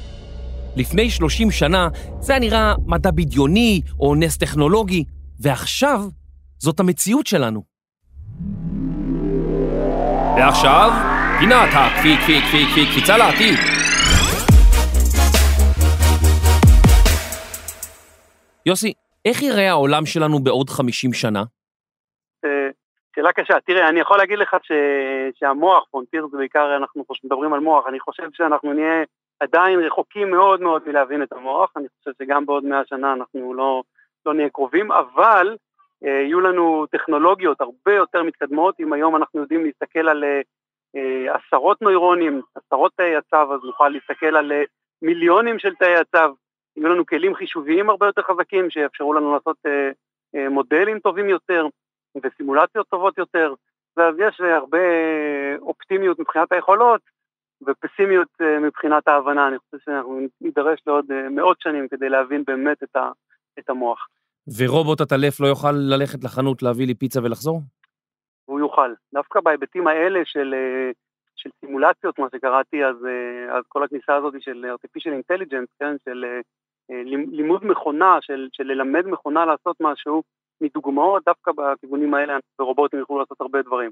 לפני 0.78 1.10
30 1.10 1.52
שנה 1.52 1.88
זה 2.20 2.34
היה 2.34 2.40
נראה 2.40 2.74
מדע 2.86 3.12
בדיוני 3.12 3.82
או 4.00 4.16
נס 4.16 4.38
טכנולוגי, 4.38 5.04
ועכשיו 5.40 6.00
זאת 6.58 6.80
המציאות 6.80 7.28
שלנו. 7.28 7.64
ועכשיו, 10.38 10.90
פינת 11.40 11.70
הקפי 11.74 12.18
קפי 12.18 12.42
קפי 12.42 12.66
קפי 12.72 12.86
קפיצה 12.92 13.18
לעתיד. 13.18 13.56
יוסי, 18.66 18.94
איך 19.26 19.42
ייראה 19.42 19.70
העולם 19.70 20.06
שלנו 20.06 20.40
בעוד 20.40 20.70
50 20.70 21.14
שנה? 21.14 21.44
אה, 22.46 22.70
שאלה 23.16 23.34
קשה. 23.34 23.54
תראה, 23.66 23.90
אני 23.90 24.00
יכול 24.00 24.18
להגיד 24.18 24.38
לך 24.40 24.56
ש... 24.64 24.72
שהמוח, 25.40 25.84
פרונטיר 25.92 26.28
זה 26.32 26.38
בעיקר, 26.38 26.78
אנחנו 26.78 27.04
מדברים 27.24 27.54
על 27.54 27.60
מוח, 27.60 27.86
אני 27.88 28.00
חושב 28.00 28.28
שאנחנו 28.34 28.74
נהיה 28.74 29.04
עדיין 29.40 29.80
רחוקים 29.80 30.32
מאוד 30.32 30.62
מאוד 30.62 30.82
מלהבין 30.88 31.24
את 31.24 31.34
המוח, 31.34 31.72
אני 31.78 31.88
חושב 31.98 32.12
שגם 32.24 32.46
בעוד 32.46 32.66
מאה 32.66 32.86
שנה 32.86 33.14
אנחנו 33.14 33.54
לא, 33.54 33.84
לא 34.26 34.34
נהיה 34.34 34.50
קרובים, 34.50 34.92
אבל 34.92 35.58
אה, 36.06 36.10
יהיו 36.10 36.42
לנו 36.42 36.86
טכנולוגיות 36.92 37.62
הרבה 37.62 37.94
יותר 37.94 38.24
מתקדמות, 38.24 38.80
אם 38.80 38.94
היום 38.94 39.16
אנחנו 39.16 39.42
יודעים 39.42 39.66
להסתכל 39.66 40.10
על 40.10 40.24
אה, 40.24 40.42
עשרות 41.36 41.82
נוירונים, 41.82 42.42
עשרות 42.56 42.92
תאי 42.96 43.16
הצו, 43.16 43.54
אז 43.54 43.60
נוכל 43.64 43.90
להסתכל 43.90 44.36
על 44.36 44.52
אה, 44.52 44.64
מיליונים 45.02 45.60
של 45.60 45.76
תאי 45.76 45.96
הצו, 45.96 46.36
יהיו 46.78 46.90
לנו 46.90 47.06
כלים 47.06 47.36
חישוביים 47.36 47.90
הרבה 47.90 48.06
יותר 48.06 48.22
חזקים 48.22 48.70
שיאפשרו 48.70 49.14
לנו 49.14 49.34
לעשות 49.34 49.58
אה, 49.66 49.90
אה, 50.36 50.50
מודלים 50.50 51.00
טובים 51.00 51.30
יותר 51.30 51.68
וסימולציות 52.24 52.88
טובות 52.88 53.18
יותר, 53.18 53.54
ואז 53.98 54.16
יש 54.20 54.42
הרבה 54.42 54.78
אופטימיות 55.60 56.20
מבחינת 56.20 56.52
היכולות, 56.52 57.02
ופסימיות 57.68 58.28
אה, 58.42 58.60
מבחינת 58.60 59.08
ההבנה, 59.08 59.48
אני 59.48 59.58
חושב 59.60 59.78
שאנחנו 59.86 60.20
נידרש 60.42 60.80
לעוד 60.88 61.12
אה, 61.12 61.30
מאות 61.30 61.62
שנים 61.62 61.88
כדי 61.88 62.10
להבין 62.10 62.44
באמת 62.48 62.84
את, 62.84 62.96
ה, 62.96 63.12
את 63.60 63.70
המוח. 63.70 64.08
ורובוט 64.58 65.02
הטלף 65.02 65.40
לא 65.40 65.48
יוכל 65.48 65.72
ללכת 65.72 66.24
לחנות 66.24 66.64
להביא 66.64 66.88
לי 66.88 66.96
פיצה 66.96 67.20
ולחזור? 67.24 67.62
הוא 68.46 68.60
יוכל. 68.60 68.94
דווקא 69.14 69.40
בהיבטים 69.40 69.88
האלה 69.88 70.20
של, 70.26 70.54
אה, 70.54 70.92
של 71.36 71.50
סימולציות, 71.60 72.20
מה 72.20 72.28
שקראתי, 72.36 72.86
אז, 72.86 72.96
אז 73.58 73.64
כל 73.68 73.84
הכניסה 73.84 74.16
הזאת 74.16 74.34
של 74.40 74.66
artificial 74.66 75.12
intelligence, 75.12 75.72
כן, 75.80 75.96
של 76.06 76.26
לימוד 77.32 77.66
מכונה, 77.66 78.18
של, 78.22 78.48
של 78.54 78.64
ללמד 78.64 79.06
מכונה 79.08 79.46
לעשות 79.46 79.76
משהו, 79.80 80.24
מדוגמאות, 80.62 81.24
דווקא 81.26 81.52
בכיוונים 81.52 82.14
האלה, 82.14 82.38
ורובוטים 82.60 83.00
יוכלו 83.00 83.20
לעשות 83.20 83.42
הרבה 83.42 83.62
דברים. 83.62 83.92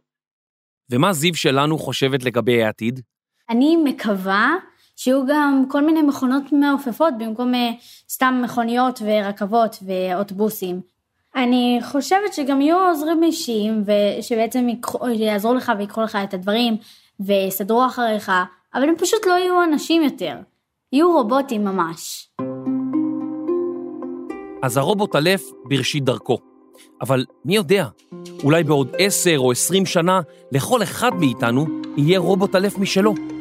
ומה 0.91 1.13
זיו 1.13 1.35
שלנו 1.35 1.77
חושבת 1.77 2.23
לגבי 2.25 2.63
העתיד? 2.63 2.99
אני 3.49 3.77
מקווה 3.83 4.55
שיהיו 4.95 5.25
גם 5.27 5.65
כל 5.67 5.85
מיני 5.85 6.01
מכונות 6.01 6.43
מעופפות 6.51 7.13
במקום 7.17 7.55
אה, 7.55 7.71
סתם 8.09 8.41
מכוניות 8.43 9.01
ורכבות 9.05 9.83
ואוטובוסים. 9.85 10.81
אני 11.35 11.79
חושבת 11.83 12.33
שגם 12.33 12.61
יהיו 12.61 12.77
עוזרים 12.89 13.23
אישיים 13.23 13.83
ושבעצם 13.85 14.67
יעזרו 15.13 15.53
לך 15.53 15.71
ויקחו 15.77 16.01
לך 16.01 16.17
את 16.23 16.33
הדברים 16.33 16.77
ויסדרו 17.19 17.85
אחריך, 17.85 18.31
אבל 18.73 18.89
הם 18.89 18.95
פשוט 18.97 19.25
לא 19.25 19.33
יהיו 19.33 19.63
אנשים 19.63 20.03
יותר, 20.03 20.35
יהיו 20.91 21.11
רובוטים 21.11 21.65
ממש. 21.65 22.29
אז 24.63 24.77
הרובוט 24.77 25.15
אלף 25.15 25.51
בראשית 25.65 26.03
דרכו. 26.03 26.37
אבל 27.01 27.25
מי 27.45 27.55
יודע, 27.55 27.87
אולי 28.43 28.63
בעוד 28.63 28.95
עשר 28.97 29.35
או 29.37 29.51
עשרים 29.51 29.85
שנה 29.85 30.21
לכל 30.51 30.83
אחד 30.83 31.11
מאיתנו 31.19 31.65
יהיה 31.97 32.19
רובוט 32.19 32.55
אלף 32.55 32.77
משלו. 32.77 33.32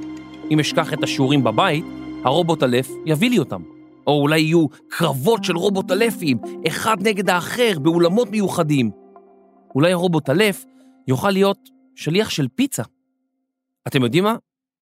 אם 0.50 0.60
אשכח 0.60 0.92
את 0.92 1.02
השיעורים 1.02 1.44
בבית, 1.44 1.84
הרובוט 2.24 2.62
אלף 2.62 2.88
יביא 3.06 3.30
לי 3.30 3.38
אותם. 3.38 3.62
או 4.06 4.20
אולי 4.22 4.40
יהיו 4.40 4.66
קרבות 4.88 5.44
של 5.44 5.56
רובוט 5.56 5.90
אלפים, 5.90 6.38
אחד 6.68 6.96
נגד 7.00 7.30
האחר, 7.30 7.78
באולמות 7.78 8.30
מיוחדים. 8.30 8.90
אולי 9.74 9.92
הרובוט 9.92 10.30
אלף 10.30 10.64
יוכל 11.08 11.30
להיות 11.30 11.68
שליח 11.96 12.30
של 12.30 12.48
פיצה. 12.48 12.82
אתם 13.88 14.02
יודעים 14.02 14.24
מה? 14.24 14.36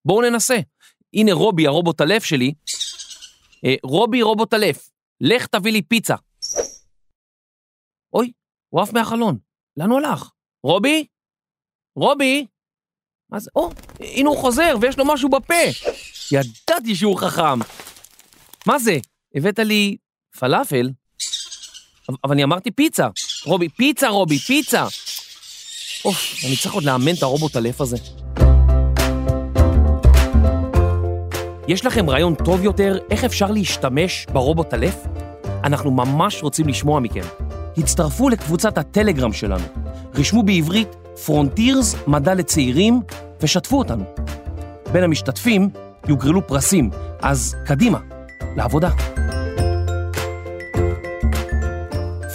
בואו 0.04 0.22
ננסה. 0.22 0.56
הנה 1.14 1.32
רובי, 1.32 1.66
הרובוט 1.66 2.00
אלף 2.00 2.24
שלי. 2.24 2.52
אה, 3.64 3.74
רובי, 3.82 4.22
רובוט 4.22 4.54
אלף, 4.54 4.90
לך 5.20 5.46
תביא 5.46 5.72
לי 5.72 5.82
פיצה. 5.82 6.14
אוי, 8.12 8.32
הוא 8.68 8.80
עף 8.80 8.92
מהחלון. 8.92 9.38
לאן 9.76 9.90
הוא 9.90 9.98
הלך? 9.98 10.30
רובי? 10.64 11.06
רובי? 11.96 12.46
מה 13.32 13.38
זה? 13.40 13.50
או, 13.56 13.70
הנה 14.00 14.28
הוא 14.28 14.36
חוזר 14.38 14.74
ויש 14.80 14.98
לו 14.98 15.04
משהו 15.04 15.28
בפה. 15.28 15.54
ידעתי 16.32 16.94
שהוא 16.94 17.18
חכם. 17.18 17.58
מה 18.66 18.78
זה? 18.78 18.98
הבאת 19.34 19.58
לי 19.58 19.96
פלאפל? 20.38 20.90
אבל- 22.24 22.32
אני 22.32 22.44
אמרתי 22.44 22.70
פיצה. 22.70 23.08
רובי, 23.44 23.68
פיצה, 23.68 24.08
רובי, 24.08 24.38
פיצה. 24.38 24.86
אוף, 26.04 26.34
אני 26.46 26.56
צריך 26.56 26.74
עוד 26.74 26.84
לאמן 26.84 27.14
את 27.14 27.22
הרובוטלף 27.22 27.80
הזה. 27.80 27.96
יש 31.68 31.86
לכם 31.86 32.10
רעיון 32.10 32.34
טוב 32.34 32.64
יותר 32.64 32.98
איך 33.10 33.24
אפשר 33.24 33.50
להשתמש 33.50 34.26
ברובוטלף? 34.32 34.96
אנחנו 35.64 35.90
ממש 35.90 36.42
רוצים 36.42 36.68
לשמוע 36.68 37.00
מכם. 37.00 37.26
הצטרפו 37.76 38.28
לקבוצת 38.28 38.78
הטלגרם 38.78 39.32
שלנו. 39.32 39.64
רשמו 40.14 40.42
בעברית 40.42 40.88
פרונטירס 41.24 41.94
מדע 42.06 42.34
לצעירים 42.34 43.00
ושתפו 43.40 43.78
אותנו. 43.78 44.04
בין 44.92 45.04
המשתתפים 45.04 45.68
יוגרלו 46.08 46.46
פרסים, 46.46 46.90
אז 47.22 47.56
קדימה, 47.66 47.98
לעבודה. 48.56 48.90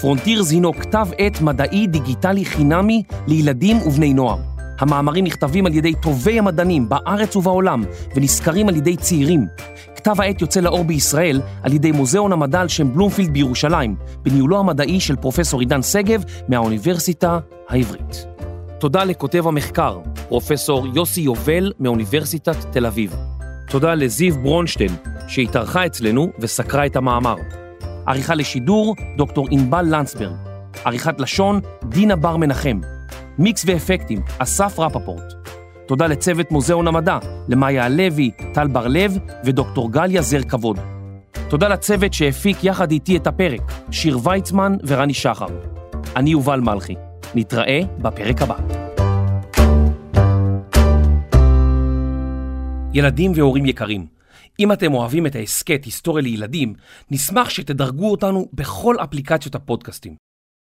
פרונטירס 0.01 0.51
הינו 0.51 0.73
כתב 0.73 1.07
עת 1.17 1.41
מדעי 1.41 1.87
דיגיטלי 1.87 2.45
חינמי 2.45 3.03
לילדים 3.27 3.77
ובני 3.77 4.13
נוער. 4.13 4.37
המאמרים 4.79 5.25
נכתבים 5.25 5.65
על 5.65 5.73
ידי 5.73 5.93
טובי 6.01 6.39
המדענים 6.39 6.89
בארץ 6.89 7.35
ובעולם 7.35 7.83
ונסקרים 8.15 8.69
על 8.69 8.75
ידי 8.75 8.97
צעירים. 8.97 9.45
כתב 9.95 10.21
העת 10.21 10.41
יוצא 10.41 10.59
לאור 10.59 10.83
בישראל 10.83 11.41
על 11.63 11.73
ידי 11.73 11.91
מוזיאון 11.91 12.31
המדע 12.31 12.61
על 12.61 12.67
שם 12.67 12.93
בלומפילד 12.93 13.33
בירושלים, 13.33 13.95
בניהולו 14.21 14.59
המדעי 14.59 14.99
של 14.99 15.15
פרופסור 15.15 15.59
עידן 15.59 15.81
שגב 15.81 16.23
מהאוניברסיטה 16.47 17.39
העברית. 17.69 18.34
תודה 18.79 19.03
לכותב 19.03 19.47
המחקר, 19.47 19.99
פרופסור 20.27 20.87
יוסי 20.95 21.21
יובל 21.21 21.73
מאוניברסיטת 21.79 22.55
תל 22.71 22.85
אביב. 22.85 23.15
תודה 23.69 23.93
לזיו 23.93 24.35
ברונשטיין, 24.43 24.91
שהתארחה 25.27 25.85
אצלנו 25.85 26.29
וסקרה 26.39 26.85
את 26.85 26.95
המאמר. 26.95 27.35
עריכה 28.05 28.35
לשידור, 28.35 28.95
דוקטור 29.17 29.47
ענבל 29.51 29.85
לנצברג. 29.89 30.35
עריכת 30.85 31.19
לשון, 31.19 31.59
דינה 31.83 32.15
בר 32.15 32.37
מנחם. 32.37 32.79
מיקס 33.37 33.63
ואפקטים, 33.67 34.21
אסף 34.37 34.79
רפפורט. 34.79 35.33
תודה 35.85 36.07
לצוות 36.07 36.51
מוזיאון 36.51 36.87
המדע, 36.87 37.17
למאיה 37.47 37.85
הלוי, 37.85 38.31
טל 38.53 38.67
בר 38.67 38.87
לב 38.87 39.17
ודוקטור 39.45 39.91
גליה 39.91 40.21
זר 40.21 40.43
כבוד. 40.43 40.79
תודה 41.49 41.67
לצוות 41.67 42.13
שהפיק 42.13 42.63
יחד 42.63 42.91
איתי 42.91 43.17
את 43.17 43.27
הפרק, 43.27 43.61
שיר 43.91 44.19
ויצמן 44.23 44.75
ורני 44.87 45.13
שחר. 45.13 45.47
אני 46.15 46.29
יובל 46.29 46.59
מלכי. 46.59 46.95
נתראה 47.37 47.79
בפרק 48.01 48.41
הבא. 48.41 48.55
ילדים 52.93 53.31
והורים 53.35 53.65
יקרים, 53.65 54.07
אם 54.59 54.71
אתם 54.71 54.93
אוהבים 54.93 55.27
את 55.27 55.35
ההסכת 55.35 55.85
היסטוריה 55.85 56.23
לילדים, 56.23 56.73
נשמח 57.11 57.49
שתדרגו 57.49 58.11
אותנו 58.11 58.49
בכל 58.53 58.95
אפליקציות 59.03 59.55
הפודקאסטים. 59.55 60.15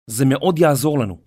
זה 0.08 0.26
מאוד 0.26 0.60
יעזור 0.60 1.00
לנו. 1.00 1.18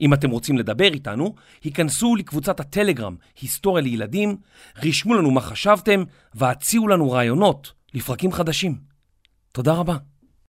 אם 0.00 0.14
אתם 0.14 0.30
רוצים 0.30 0.58
לדבר 0.58 0.92
איתנו, 0.92 1.34
היכנסו 1.62 2.16
לקבוצת 2.16 2.60
הטלגרם 2.60 3.16
היסטוריה 3.40 3.82
לילדים, 3.82 4.36
רשמו 4.84 5.14
לנו 5.14 5.30
מה 5.30 5.40
חשבתם 5.40 6.04
והציעו 6.34 6.88
לנו 6.88 7.10
רעיונות 7.10 7.72
לפרקים 7.94 8.32
חדשים. 8.32 8.78
תודה 9.52 9.72
רבה. 9.72 9.96